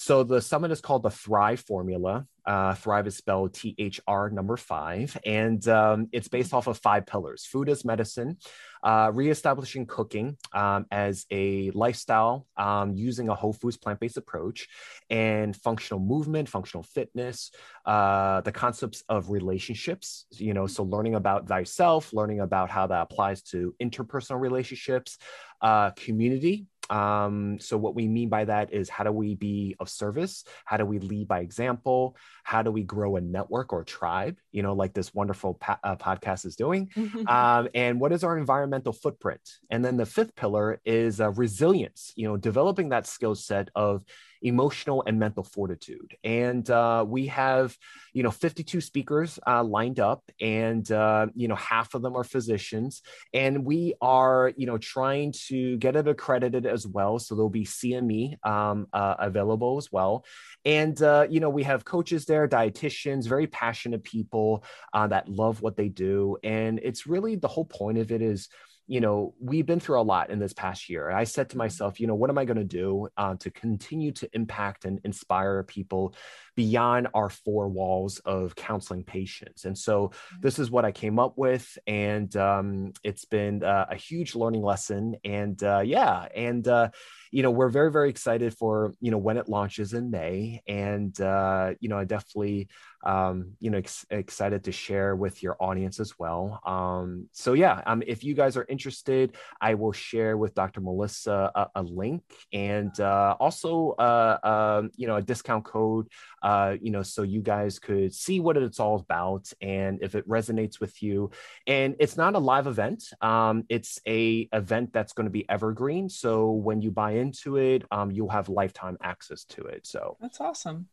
so 0.00 0.24
the 0.24 0.40
summit 0.40 0.70
is 0.70 0.80
called 0.80 1.02
the 1.02 1.10
Thrive 1.10 1.60
Formula. 1.60 2.26
Uh, 2.46 2.74
Thrive 2.74 3.06
is 3.06 3.18
spelled 3.18 3.52
T 3.52 3.74
H 3.76 4.00
R 4.06 4.30
number 4.30 4.56
five, 4.56 5.14
and 5.26 5.68
um, 5.68 6.08
it's 6.10 6.26
based 6.26 6.54
off 6.54 6.68
of 6.68 6.78
five 6.78 7.04
pillars: 7.04 7.44
food 7.44 7.68
as 7.68 7.84
medicine, 7.84 8.38
uh, 8.82 9.10
reestablishing 9.12 9.84
cooking 9.84 10.38
um, 10.54 10.86
as 10.90 11.26
a 11.30 11.70
lifestyle 11.72 12.46
um, 12.56 12.94
using 12.94 13.28
a 13.28 13.34
whole 13.34 13.52
foods 13.52 13.76
plant 13.76 14.00
based 14.00 14.16
approach, 14.16 14.68
and 15.10 15.54
functional 15.54 16.00
movement, 16.00 16.48
functional 16.48 16.82
fitness, 16.82 17.50
uh, 17.84 18.40
the 18.40 18.52
concepts 18.52 19.04
of 19.10 19.30
relationships. 19.30 20.24
You 20.32 20.54
know, 20.54 20.66
so 20.66 20.82
learning 20.82 21.16
about 21.16 21.46
thyself, 21.46 22.14
learning 22.14 22.40
about 22.40 22.70
how 22.70 22.86
that 22.86 23.02
applies 23.02 23.42
to 23.52 23.74
interpersonal 23.82 24.40
relationships, 24.40 25.18
uh, 25.60 25.90
community 25.90 26.69
um, 26.90 27.58
so, 27.60 27.78
what 27.78 27.94
we 27.94 28.08
mean 28.08 28.28
by 28.28 28.44
that 28.44 28.72
is 28.74 28.88
how 28.88 29.04
do 29.04 29.12
we 29.12 29.36
be 29.36 29.76
of 29.78 29.88
service? 29.88 30.44
How 30.64 30.76
do 30.76 30.84
we 30.84 30.98
lead 30.98 31.28
by 31.28 31.38
example? 31.38 32.16
How 32.42 32.62
do 32.62 32.72
we 32.72 32.82
grow 32.82 33.16
a 33.16 33.20
network 33.20 33.72
or 33.72 33.84
tribe, 33.84 34.36
you 34.50 34.62
know, 34.62 34.74
like 34.74 34.92
this 34.92 35.14
wonderful 35.14 35.54
pa- 35.54 35.78
uh, 35.84 35.96
podcast 35.96 36.44
is 36.44 36.56
doing? 36.56 36.90
um, 37.28 37.68
and 37.74 38.00
what 38.00 38.12
is 38.12 38.24
our 38.24 38.36
environmental 38.36 38.92
footprint? 38.92 39.40
And 39.70 39.84
then 39.84 39.96
the 39.96 40.06
fifth 40.06 40.34
pillar 40.34 40.80
is 40.84 41.20
uh, 41.20 41.30
resilience, 41.30 42.12
you 42.16 42.26
know, 42.26 42.36
developing 42.36 42.88
that 42.88 43.06
skill 43.06 43.36
set 43.36 43.68
of 43.76 44.04
emotional 44.42 45.02
and 45.06 45.18
mental 45.18 45.44
fortitude. 45.44 46.16
And 46.24 46.68
uh, 46.70 47.04
we 47.06 47.26
have, 47.26 47.76
you 48.12 48.22
know, 48.22 48.30
52 48.30 48.80
speakers 48.80 49.38
uh, 49.46 49.62
lined 49.62 50.00
up, 50.00 50.22
and 50.40 50.90
uh, 50.90 51.26
you 51.34 51.48
know, 51.48 51.54
half 51.54 51.94
of 51.94 52.02
them 52.02 52.16
are 52.16 52.24
physicians, 52.24 53.02
and 53.34 53.64
we 53.64 53.94
are, 54.00 54.52
you 54.56 54.66
know, 54.66 54.78
trying 54.78 55.32
to 55.48 55.76
get 55.78 55.96
it 55.96 56.08
accredited 56.08 56.66
as 56.66 56.86
well. 56.86 57.18
So 57.18 57.34
there'll 57.34 57.50
be 57.50 57.64
CME 57.64 58.44
um, 58.46 58.86
uh, 58.92 59.16
available 59.18 59.76
as 59.78 59.90
well, 59.92 60.24
and 60.64 61.00
uh, 61.02 61.26
you 61.28 61.40
know, 61.40 61.50
we 61.50 61.64
have 61.64 61.84
coaches 61.84 62.24
there, 62.24 62.48
dietitians, 62.48 63.28
very 63.28 63.46
passionate 63.46 64.04
people 64.04 64.64
uh, 64.92 65.06
that 65.08 65.28
love 65.28 65.62
what 65.62 65.76
they 65.76 65.88
do, 65.88 66.36
and 66.42 66.80
it's 66.82 67.06
really 67.06 67.36
the 67.36 67.48
whole 67.48 67.64
point 67.66 67.98
of 67.98 68.10
it 68.10 68.22
is 68.22 68.48
you 68.90 69.00
know, 69.00 69.34
we've 69.38 69.66
been 69.66 69.78
through 69.78 70.00
a 70.00 70.02
lot 70.02 70.30
in 70.30 70.40
this 70.40 70.52
past 70.52 70.88
year. 70.88 71.12
I 71.12 71.22
said 71.22 71.48
to 71.50 71.52
mm-hmm. 71.52 71.58
myself, 71.58 72.00
you 72.00 72.08
know, 72.08 72.16
what 72.16 72.28
am 72.28 72.38
I 72.38 72.44
going 72.44 72.56
to 72.56 72.64
do 72.64 73.06
uh, 73.16 73.36
to 73.36 73.48
continue 73.48 74.10
to 74.10 74.28
impact 74.32 74.84
and 74.84 75.00
inspire 75.04 75.62
people 75.62 76.12
beyond 76.56 77.08
our 77.14 77.28
four 77.28 77.68
walls 77.68 78.18
of 78.20 78.54
counseling 78.54 79.04
patients? 79.04 79.64
And 79.64 79.76
so 79.76 80.08
mm-hmm. 80.08 80.40
this 80.40 80.58
is 80.58 80.70
what 80.70 80.84
I 80.84 80.92
came 80.92 81.18
up 81.18 81.34
with. 81.36 81.78
And 81.86 82.34
um, 82.36 82.92
it's 83.02 83.24
been 83.24 83.62
uh, 83.62 83.86
a 83.90 83.96
huge 83.96 84.34
learning 84.34 84.62
lesson. 84.62 85.16
And 85.24 85.62
uh, 85.62 85.82
yeah, 85.84 86.26
and, 86.34 86.66
uh, 86.66 86.90
you 87.32 87.42
know, 87.44 87.50
we're 87.50 87.68
very, 87.68 87.92
very 87.92 88.10
excited 88.10 88.56
for, 88.56 88.92
you 89.00 89.10
know, 89.10 89.18
when 89.18 89.36
it 89.36 89.48
launches 89.48 89.92
in 89.92 90.10
May. 90.10 90.62
And, 90.66 91.18
uh, 91.20 91.74
you 91.78 91.88
know, 91.88 91.98
I 91.98 92.04
definitely, 92.04 92.68
um, 93.04 93.52
you 93.60 93.70
know, 93.70 93.78
ex- 93.78 94.04
excited 94.10 94.64
to 94.64 94.72
share 94.72 95.14
with 95.14 95.42
your 95.42 95.56
audience 95.60 96.00
as 96.00 96.18
well. 96.18 96.60
Um, 96.66 97.28
so 97.32 97.52
yeah, 97.52 97.82
um, 97.86 98.02
if 98.06 98.24
you 98.24 98.34
guys 98.34 98.56
are 98.56 98.66
interested, 98.68 99.36
I 99.60 99.74
will 99.74 99.92
share 99.92 100.36
with 100.36 100.54
Dr. 100.54 100.80
Melissa 100.80 101.52
a, 101.54 101.68
a 101.76 101.82
link 101.82 102.22
and 102.52 102.98
uh, 102.98 103.36
also, 103.38 103.90
uh, 103.92 104.38
um, 104.80 104.90
you 104.96 105.06
know, 105.06 105.16
a 105.16 105.22
discount 105.22 105.64
code, 105.64 106.08
uh, 106.42 106.76
you 106.80 106.90
know, 106.90 107.02
so 107.02 107.22
you 107.22 107.40
guys 107.40 107.78
could 107.78 108.14
see 108.14 108.40
what 108.40 108.56
it's 108.56 108.80
all 108.80 108.96
about 108.96 109.52
and 109.60 110.02
if 110.02 110.14
it 110.14 110.28
resonates 110.28 110.80
with 110.80 111.02
you. 111.02 111.30
And 111.66 111.96
it's 111.98 112.16
not 112.16 112.34
a 112.34 112.38
live 112.38 112.66
event. 112.66 113.04
Um, 113.20 113.64
it's 113.68 114.00
a 114.06 114.48
event 114.52 114.92
that's 114.92 115.12
going 115.12 115.26
to 115.26 115.30
be 115.30 115.48
evergreen. 115.48 116.08
So 116.08 116.50
when 116.50 116.80
you 116.80 116.90
buy 116.90 117.12
into 117.12 117.56
it, 117.56 117.84
um, 117.90 118.10
you'll 118.10 118.28
have 118.28 118.48
lifetime 118.48 118.96
access 119.02 119.44
to 119.44 119.62
it. 119.64 119.86
So 119.86 120.16
that's 120.20 120.40
awesome. 120.40 120.88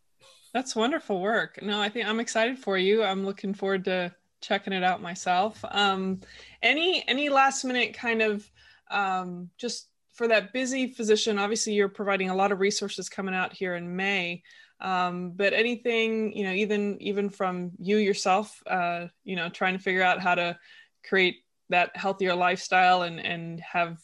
That's 0.53 0.75
wonderful 0.75 1.21
work. 1.21 1.61
No, 1.61 1.79
I 1.79 1.89
think 1.89 2.07
I'm 2.07 2.19
excited 2.19 2.57
for 2.57 2.77
you. 2.77 3.03
I'm 3.03 3.25
looking 3.25 3.53
forward 3.53 3.85
to 3.85 4.13
checking 4.41 4.73
it 4.73 4.83
out 4.83 5.01
myself. 5.01 5.63
Um, 5.69 6.21
any 6.61 7.03
any 7.07 7.29
last 7.29 7.63
minute 7.63 7.93
kind 7.93 8.21
of 8.21 8.49
um, 8.89 9.49
just 9.57 9.87
for 10.13 10.27
that 10.27 10.51
busy 10.51 10.87
physician. 10.87 11.37
Obviously, 11.37 11.73
you're 11.73 11.89
providing 11.89 12.29
a 12.29 12.35
lot 12.35 12.51
of 12.51 12.59
resources 12.59 13.07
coming 13.07 13.35
out 13.35 13.53
here 13.53 13.75
in 13.75 13.95
May. 13.95 14.41
Um, 14.79 15.31
but 15.31 15.53
anything 15.53 16.35
you 16.35 16.43
know, 16.43 16.51
even 16.53 17.01
even 17.01 17.29
from 17.29 17.71
you 17.79 17.97
yourself, 17.97 18.61
uh, 18.67 19.07
you 19.23 19.35
know, 19.35 19.49
trying 19.49 19.77
to 19.77 19.83
figure 19.83 20.03
out 20.03 20.21
how 20.21 20.35
to 20.35 20.57
create 21.03 21.37
that 21.69 21.95
healthier 21.95 22.35
lifestyle 22.35 23.01
and 23.01 23.19
and 23.19 23.59
have 23.59 23.99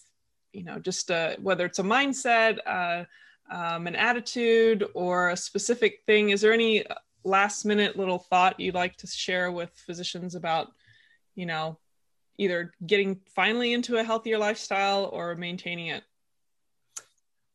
you 0.52 0.64
know 0.64 0.80
just 0.80 1.12
uh, 1.12 1.36
whether 1.42 1.66
it's 1.66 1.80
a 1.80 1.84
mindset. 1.84 2.58
Uh, 2.66 3.06
um, 3.52 3.88
an 3.88 3.96
attitude 3.96 4.86
or 4.94 5.30
a 5.30 5.38
specific 5.38 6.02
thing. 6.06 6.30
Is 6.30 6.42
there 6.42 6.54
any 6.54 6.86
last 7.24 7.66
minute 7.66 7.98
little 7.98 8.20
thought 8.20 8.60
you'd 8.60 8.76
like 8.76 8.98
to 8.98 9.08
share 9.08 9.52
with 9.52 9.72
physicians 9.86 10.36
about, 10.36 10.72
you 11.36 11.46
know, 11.46 11.78
either 12.38 12.74
getting 12.86 13.20
finally 13.36 13.74
into 13.74 13.98
a 13.98 14.04
healthier 14.04 14.38
lifestyle 14.38 15.06
or 15.06 15.36
maintaining 15.36 15.88
it? 15.88 16.04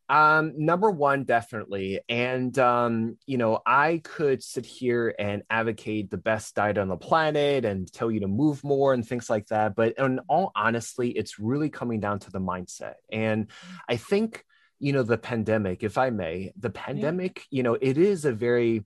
Um, 0.09 0.55
number 0.57 0.91
one, 0.91 1.25
definitely. 1.25 2.01
And, 2.09 2.59
um, 2.59 3.19
you 3.27 3.37
know, 3.37 3.61
I 3.67 4.01
could 4.03 4.43
sit 4.43 4.65
here 4.65 5.15
and 5.19 5.43
advocate 5.51 6.11
the 6.11 6.17
best 6.17 6.55
diet 6.55 6.79
on 6.79 6.89
the 6.89 6.97
planet 6.97 7.65
and 7.65 7.93
tell 7.93 8.11
you 8.11 8.21
to 8.21 8.29
move 8.29 8.65
more 8.65 8.95
and 8.95 9.07
things 9.07 9.29
like 9.29 9.47
that. 9.49 9.75
But 9.75 9.99
in 9.99 10.21
all 10.29 10.51
honestly, 10.57 11.11
it's 11.11 11.39
really 11.39 11.69
coming 11.69 12.01
down 12.01 12.21
to 12.21 12.31
the 12.31 12.41
mindset. 12.41 12.95
And 13.13 13.49
I 13.89 13.97
think 13.97 14.45
you 14.81 14.93
know 14.93 15.03
the 15.03 15.19
pandemic 15.19 15.83
if 15.83 15.99
i 15.99 16.09
may 16.09 16.53
the 16.57 16.71
pandemic 16.71 17.39
yeah. 17.39 17.57
you 17.57 17.63
know 17.65 17.75
it 17.75 17.99
is 17.99 18.25
a 18.25 18.33
very 18.33 18.85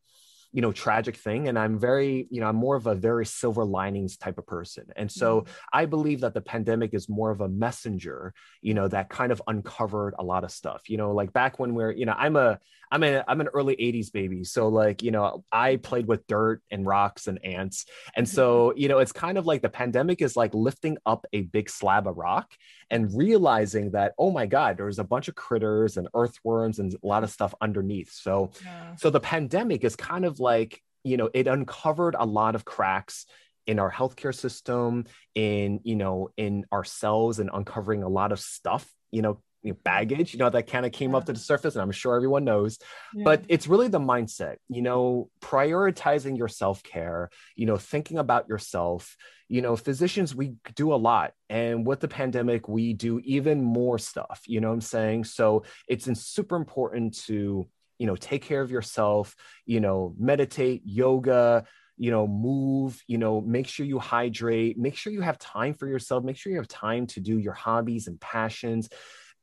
you 0.53 0.61
know 0.61 0.73
tragic 0.73 1.17
thing 1.17 1.49
and 1.49 1.59
i'm 1.59 1.79
very 1.79 2.27
you 2.31 2.41
know 2.41 2.47
i'm 2.47 2.57
more 2.57 2.77
of 2.77 2.87
a 2.87 2.95
very 2.95 3.25
silver 3.25 3.65
linings 3.65 4.17
type 4.17 4.39
of 4.39 4.47
person 4.47 4.85
and 4.97 5.11
so 5.11 5.41
mm-hmm. 5.41 5.53
i 5.73 5.87
believe 5.87 6.21
that 6.21 6.35
the 6.35 6.41
pandemic 6.41 6.95
is 6.95 7.09
more 7.09 7.31
of 7.31 7.41
a 7.41 7.49
messenger 7.49 8.35
you 8.61 8.75
know 8.75 8.87
that 8.87 9.09
kind 9.09 9.33
of 9.33 9.43
uncovered 9.49 10.15
a 10.19 10.23
lot 10.23 10.45
of 10.45 10.51
stuff 10.51 10.89
you 10.89 10.97
know 10.97 11.13
like 11.13 11.33
back 11.33 11.59
when 11.59 11.75
we're 11.75 11.91
you 11.91 12.07
know 12.07 12.15
i'm 12.17 12.37
a 12.37 12.59
i'm 12.93 13.03
a 13.03 13.25
i'm 13.27 13.41
an 13.41 13.49
early 13.49 13.75
80s 13.75 14.13
baby 14.13 14.45
so 14.45 14.69
like 14.69 15.03
you 15.03 15.11
know 15.11 15.43
i 15.51 15.77
played 15.77 16.07
with 16.07 16.27
dirt 16.27 16.63
and 16.71 16.87
rocks 16.87 17.27
and 17.27 17.45
ants 17.45 17.87
and 18.15 18.29
so 18.29 18.69
mm-hmm. 18.69 18.79
you 18.79 18.89
know 18.89 18.99
it's 18.99 19.13
kind 19.13 19.39
of 19.39 19.47
like 19.47 19.63
the 19.63 19.69
pandemic 19.69 20.23
is 20.23 20.37
like 20.37 20.55
lifting 20.55 20.99
up 21.05 21.27
a 21.33 21.41
big 21.41 21.69
slab 21.69 22.07
of 22.07 22.17
rock 22.17 22.53
and 22.91 23.17
realizing 23.17 23.91
that 23.93 24.13
oh 24.19 24.31
my 24.31 24.47
god 24.47 24.77
there's 24.77 24.99
a 24.99 25.05
bunch 25.05 25.27
of 25.27 25.35
critters 25.35 25.97
and 25.97 26.07
earthworms 26.15 26.79
and 26.79 26.95
a 26.95 27.07
lot 27.07 27.25
of 27.25 27.31
stuff 27.31 27.55
underneath 27.61 28.13
so 28.13 28.53
yeah. 28.65 28.95
so 28.95 29.11
the 29.11 29.21
pandemic 29.21 29.83
is 29.83 29.97
kind 29.97 30.25
of 30.25 30.39
like 30.39 30.81
you 31.03 31.17
know 31.17 31.31
it 31.35 31.47
uncovered 31.47 32.15
a 32.19 32.27
lot 32.27 32.55
of 32.55 32.65
cracks 32.65 33.27
in 33.67 33.79
our 33.79 33.91
healthcare 33.91 34.35
system 34.35 35.05
in 35.35 35.81
you 35.85 35.97
know 35.97 36.29
in 36.37 36.67
ourselves 36.73 37.39
and 37.39 37.49
uncovering 37.53 38.03
a 38.03 38.09
lot 38.09 38.33
of 38.33 38.41
stuff 38.41 38.87
you 39.11 39.23
know 39.23 39.41
baggage 39.85 40.33
you 40.33 40.39
know 40.39 40.51
that 40.51 40.67
kind 40.67 40.85
of 40.85 40.91
came 40.91 41.13
yeah. 41.13 41.19
up 41.19 41.25
to 41.25 41.33
the 41.33 41.39
surface 41.39 41.75
and 41.75 41.83
i'm 41.83 41.93
sure 41.93 42.17
everyone 42.17 42.45
knows 42.45 42.79
yeah. 43.15 43.23
but 43.25 43.45
it's 43.49 43.69
really 43.69 43.89
the 43.89 44.01
mindset 44.01 44.57
you 44.69 44.83
know 44.83 45.31
prioritizing 45.41 46.37
your 46.37 46.49
self-care 46.49 47.31
you 47.55 47.67
know 47.67 47.77
thinking 47.77 48.19
about 48.19 48.49
yourself 48.49 49.17
you 49.49 49.63
know 49.63 49.77
physicians 49.77 50.35
we 50.35 50.55
do 50.75 50.93
a 50.93 50.97
lot 50.97 51.33
and 51.49 51.87
with 51.87 52.01
the 52.01 52.09
pandemic 52.09 52.69
we 52.69 52.93
do 52.93 53.21
even 53.21 53.63
more 53.63 53.99
stuff 53.99 54.43
you 54.47 54.61
know 54.61 54.69
what 54.69 54.75
i'm 54.75 54.81
saying 54.81 55.23
so 55.23 55.63
it's 55.87 56.09
super 56.21 56.57
important 56.57 57.17
to 57.17 57.69
you 57.99 58.07
know 58.07 58.17
take 58.17 58.43
care 58.43 58.63
of 58.63 58.71
yourself 58.71 59.37
you 59.65 59.79
know 59.79 60.15
meditate 60.19 60.83
yoga 60.85 61.65
you 61.97 62.11
know 62.11 62.27
move 62.27 63.01
you 63.07 63.19
know 63.19 63.41
make 63.41 63.69
sure 63.69 63.87
you 63.87 63.99
hydrate 63.99 64.77
make 64.79 64.97
sure 64.97 65.13
you 65.13 65.21
have 65.21 65.39
time 65.39 65.75
for 65.75 65.87
yourself 65.87 66.25
make 66.25 66.37
sure 66.37 66.51
you 66.51 66.59
have 66.59 66.67
time 66.67 67.07
to 67.07 67.21
do 67.21 67.39
your 67.39 67.53
hobbies 67.53 68.09
and 68.09 68.21
passions 68.21 68.89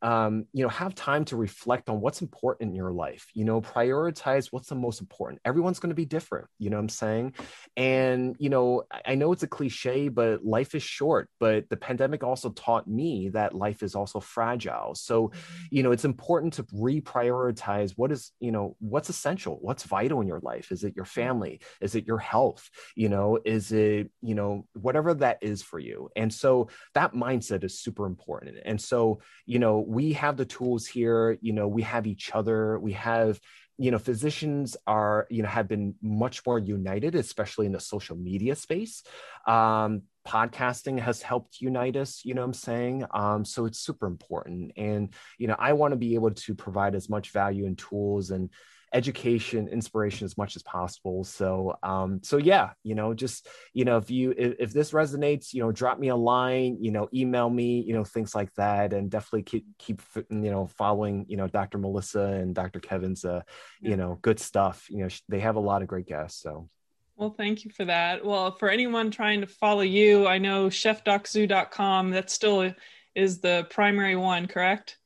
um, 0.01 0.45
you 0.53 0.63
know, 0.63 0.69
have 0.69 0.95
time 0.95 1.25
to 1.25 1.35
reflect 1.35 1.89
on 1.89 1.99
what's 1.99 2.21
important 2.21 2.69
in 2.69 2.75
your 2.75 2.91
life, 2.91 3.27
you 3.33 3.43
know, 3.43 3.62
prioritize 3.62 4.47
what's 4.51 4.69
the 4.69 4.75
most 4.75 5.01
important. 5.01 5.41
Everyone's 5.43 5.79
going 5.79 5.89
to 5.89 5.95
be 5.95 6.05
different, 6.05 6.47
you 6.57 6.69
know 6.69 6.77
what 6.77 6.83
I'm 6.83 6.89
saying? 6.89 7.35
And, 7.75 8.35
you 8.39 8.49
know, 8.49 8.83
I 9.05 9.15
know 9.15 9.31
it's 9.33 9.43
a 9.43 9.47
cliche, 9.47 10.07
but 10.07 10.45
life 10.45 10.73
is 10.73 10.83
short. 10.83 11.29
But 11.39 11.69
the 11.69 11.77
pandemic 11.77 12.23
also 12.23 12.51
taught 12.51 12.88
me 12.88 13.29
that 13.29 13.53
life 13.53 13.83
is 13.83 13.95
also 13.95 14.19
fragile. 14.19 14.95
So, 14.95 15.27
mm-hmm. 15.27 15.65
you 15.71 15.83
know, 15.83 15.91
it's 15.91 16.05
important 16.05 16.53
to 16.53 16.63
reprioritize 16.63 17.93
what 17.97 18.12
is, 18.12 18.31
you 18.39 18.51
know, 18.51 18.75
what's 18.79 19.09
essential, 19.09 19.57
what's 19.62 19.83
vital 19.83 20.21
in 20.21 20.27
your 20.27 20.39
life. 20.41 20.71
Is 20.71 20.83
it 20.83 20.95
your 20.95 21.05
family? 21.05 21.59
Is 21.81 21.95
it 21.95 22.07
your 22.07 22.19
health? 22.19 22.69
You 22.95 23.09
know, 23.09 23.39
is 23.43 23.71
it, 23.71 24.12
you 24.21 24.35
know, 24.35 24.65
whatever 24.73 25.13
that 25.15 25.39
is 25.41 25.62
for 25.62 25.79
you. 25.79 26.09
And 26.15 26.33
so 26.33 26.69
that 26.93 27.13
mindset 27.13 27.63
is 27.63 27.79
super 27.79 28.05
important. 28.05 28.57
And 28.63 28.79
so, 28.79 29.21
you 29.45 29.59
know, 29.59 29.79
we 29.89 30.13
have 30.13 30.38
the 30.38 30.45
tools 30.45 30.86
here 30.86 31.36
you 31.41 31.52
know 31.52 31.67
we 31.67 31.82
have 31.82 32.06
each 32.06 32.30
other 32.36 32.78
we 32.80 32.93
have 32.93 33.39
you 33.80 33.89
know 33.89 33.97
physicians 33.97 34.78
are 34.86 35.25
you 35.32 35.41
know 35.41 35.49
have 35.49 35.67
been 35.67 35.95
much 35.99 36.45
more 36.45 36.60
united 36.60 37.15
especially 37.15 37.65
in 37.65 37.71
the 37.71 37.80
social 37.80 38.15
media 38.15 38.56
space. 38.56 39.04
Um, 39.47 40.04
podcasting 40.28 40.99
has 40.99 41.23
helped 41.23 41.60
unite 41.60 41.95
us 41.95 42.21
you 42.23 42.36
know 42.36 42.43
i'm 42.43 42.54
saying? 42.54 43.04
Um, 43.12 43.43
so 43.43 43.65
it's 43.65 43.80
super 43.80 44.06
important. 44.06 44.73
And 44.78 45.12
you 45.39 45.47
know 45.47 45.56
i 45.58 45.73
want 45.73 45.93
to 45.93 45.97
be 45.97 46.13
able 46.13 46.32
to 46.32 46.54
provide 46.54 46.93
as 46.93 47.10
much 47.10 47.32
value 47.32 47.65
and 47.65 47.78
tools 47.78 48.30
and 48.30 48.52
education 48.93 49.67
inspiration 49.67 50.25
as 50.25 50.38
much 50.38 50.56
as 50.56 50.63
possible. 50.63 51.23
So 51.23 51.75
um 51.84 52.21
so 52.23 52.38
yeah 52.38 52.71
you 52.84 52.95
know 52.95 53.13
just 53.13 53.47
you 53.73 53.86
know 53.86 53.97
if 53.97 54.10
you 54.10 54.34
if, 54.38 54.56
if 54.60 54.73
this 54.73 54.91
resonates 54.91 55.54
you 55.54 55.62
know 55.62 55.71
drop 55.71 55.99
me 55.99 56.10
a 56.10 56.15
line 56.15 56.78
you 56.82 56.91
know 56.91 57.08
email 57.13 57.49
me 57.49 57.82
you 57.82 57.93
know 57.93 58.04
things 58.04 58.34
like 58.36 58.54
that. 58.56 58.93
And 58.93 59.10
definitely 59.10 59.43
keep 59.43 59.65
keep 59.78 60.02
you 60.15 60.52
know 60.52 60.67
following 60.67 61.25
you 61.28 61.38
know 61.38 61.47
dr 61.47 61.78
melissa 61.78 62.23
and 62.23 62.56
dr 62.56 62.80
kevin's 62.80 63.25
uh 63.25 63.41
you 63.80 63.95
know 63.97 64.17
good 64.21 64.39
stuff. 64.39 64.88
You 64.89 64.99
know 64.99 65.08
they 65.28 65.39
have 65.39 65.56
a 65.56 65.60
lot 65.60 65.82
of 65.82 65.88
great 65.88 66.08
guests 66.08 66.41
so. 66.41 66.69
Well, 67.15 67.36
thank 67.38 67.65
you 67.65 67.71
for 67.71 67.84
that. 67.84 68.23
Well, 68.23 68.56
for 68.56 68.69
anyone 68.69 69.12
trying 69.12 69.41
to 69.41 69.47
follow 69.47 69.82
you, 69.82 70.25
I 70.25 70.38
know 70.38 70.67
chefdoczhu.com, 70.67 72.12
that 72.12 72.30
still 72.30 72.73
is 73.13 73.41
the 73.41 73.67
primary 73.69 74.15
one, 74.15 74.47
correct? 74.47 74.98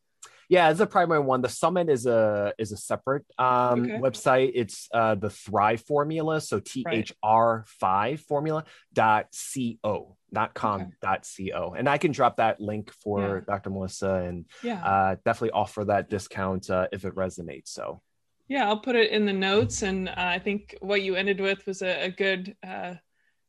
Yeah, 0.53 0.69
it's 0.69 0.79
a 0.79 0.85
primary 0.85 1.19
one. 1.19 1.41
The 1.41 1.49
summit 1.49 1.89
is 1.89 2.05
a 2.05 2.53
is 2.59 2.71
a 2.71 2.77
separate 2.77 3.25
um, 3.39 3.81
okay. 3.81 3.97
website. 3.97 4.51
It's 4.53 4.87
uh, 4.93 5.15
the 5.15 5.31
Thrive 5.31 5.81
formula, 5.81 6.39
so 6.41 6.59
T 6.59 6.85
H 6.87 7.11
R 7.23 7.65
five 7.65 8.21
formula 8.21 8.63
dot 8.93 9.35
co 9.83 10.15
dot 10.31 10.53
com 10.53 10.81
okay. 10.81 10.91
dot 11.01 11.27
co, 11.35 11.73
and 11.73 11.89
I 11.89 11.97
can 11.97 12.11
drop 12.11 12.37
that 12.37 12.61
link 12.61 12.91
for 13.03 13.37
yeah. 13.37 13.45
Dr. 13.47 13.71
Melissa 13.71 14.13
and 14.27 14.45
yeah. 14.61 14.85
uh, 14.85 15.15
definitely 15.25 15.51
offer 15.51 15.85
that 15.85 16.07
discount 16.07 16.69
uh, 16.69 16.87
if 16.91 17.03
it 17.03 17.15
resonates. 17.15 17.69
So. 17.69 18.03
Yeah, 18.47 18.67
I'll 18.67 18.77
put 18.77 18.95
it 18.95 19.09
in 19.09 19.25
the 19.25 19.33
notes, 19.33 19.81
and 19.81 20.07
uh, 20.07 20.13
I 20.17 20.37
think 20.37 20.75
what 20.81 21.01
you 21.01 21.15
ended 21.15 21.39
with 21.39 21.65
was 21.65 21.81
a, 21.81 22.05
a 22.05 22.11
good, 22.11 22.55
uh, 22.61 22.93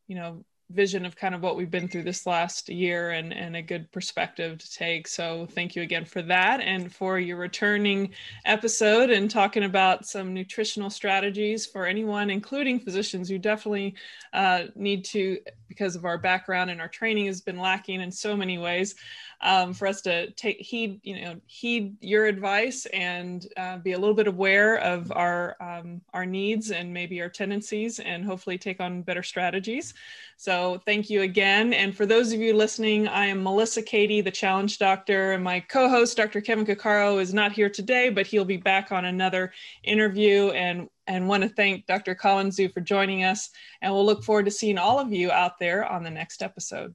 you 0.07 0.17
know, 0.17 0.45
vision 0.71 1.05
of 1.05 1.15
kind 1.15 1.35
of 1.35 1.43
what 1.43 1.57
we've 1.57 1.71
been 1.71 1.89
through 1.89 2.03
this 2.03 2.27
last 2.27 2.69
year 2.69 3.11
and, 3.11 3.33
and 3.33 3.55
a 3.55 3.63
good 3.63 3.91
perspective 3.93 4.59
to 4.59 4.73
take. 4.73 5.07
So 5.07 5.47
thank 5.51 5.77
you 5.77 5.83
again 5.83 6.05
for 6.05 6.23
that 6.23 6.61
and 6.61 6.93
for 6.93 7.19
your 7.19 7.37
returning 7.37 8.11
episode 8.45 9.11
and 9.11 9.31
talking 9.31 9.65
about 9.65 10.07
some 10.07 10.33
nutritional 10.33 10.91
strategies 10.91 11.67
for 11.67 11.87
anyone, 11.87 12.31
including 12.31 12.81
physicians 12.81 13.29
who 13.29 13.39
definitely 13.39 13.95
uh, 14.33 14.65
need 14.75 15.05
to, 15.07 15.39
because 15.69 15.97
of 15.97 16.05
our 16.05 16.19
background 16.19 16.71
and 16.71 16.81
our 16.81 16.89
training 16.89 17.27
has 17.27 17.41
been 17.41 17.59
lacking 17.59 18.01
in 18.01 18.11
so 18.11 18.37
many 18.37 18.59
ways 18.59 18.95
um, 19.41 19.75
for 19.75 19.87
us 19.87 20.01
to 20.01 20.31
take 20.33 20.59
heed, 20.59 21.01
you 21.03 21.21
know, 21.21 21.37
heed 21.47 21.97
your 22.01 22.27
advice 22.27 22.87
and 22.87 23.47
uh, 23.59 23.77
be 23.79 23.93
a 23.93 23.99
little 23.99 24.15
bit 24.15 24.27
aware 24.27 24.79
of 24.79 25.13
our 25.13 25.57
um, 25.61 26.01
our 26.15 26.25
needs 26.25 26.71
and 26.71 26.93
maybe 26.93 27.21
our 27.21 27.29
tendencies, 27.29 28.01
and 28.01 28.25
hopefully 28.25 28.57
take 28.57 28.81
on 28.81 29.03
better 29.03 29.23
strategies. 29.23 29.93
So 30.37 30.54
thank 30.85 31.11
you 31.11 31.23
again. 31.23 31.73
And 31.73 31.97
for 31.97 32.07
those 32.07 32.33
of 32.33 32.41
you 32.41 32.55
listening, 32.55 33.09
I 33.09 33.27
am 33.27 33.43
Melissa 33.43 33.83
Cady, 33.83 34.21
the 34.21 34.31
Challenge 34.31 34.79
Doctor, 34.79 35.33
and 35.33 35.43
my 35.43 35.61
co-host, 35.61 36.17
Dr. 36.17 36.41
Kevin 36.41 36.67
Cuccaro, 36.67 37.21
is 37.21 37.33
not 37.33 37.53
here 37.53 37.71
today, 37.71 38.11
but 38.11 38.27
he'll 38.27 38.45
be 38.45 38.57
back 38.57 38.93
on 38.93 39.05
another 39.05 39.53
interview. 39.83 40.51
And 40.51 40.89
and 41.07 41.29
want 41.29 41.43
to 41.43 41.49
thank 41.49 41.87
Dr. 41.87 42.15
Colin 42.15 42.49
Zhu 42.49 42.73
for 42.73 42.81
joining 42.81 43.25
us. 43.25 43.51
And 43.83 43.93
we'll 43.93 44.07
look 44.07 44.25
forward 44.25 44.47
to 44.47 44.51
seeing 44.51 44.79
all 44.79 44.99
of 44.99 45.13
you 45.13 45.31
out 45.31 45.59
there 45.59 45.85
on 45.85 46.03
the 46.03 46.11
next 46.11 46.43
episode. 46.43 46.95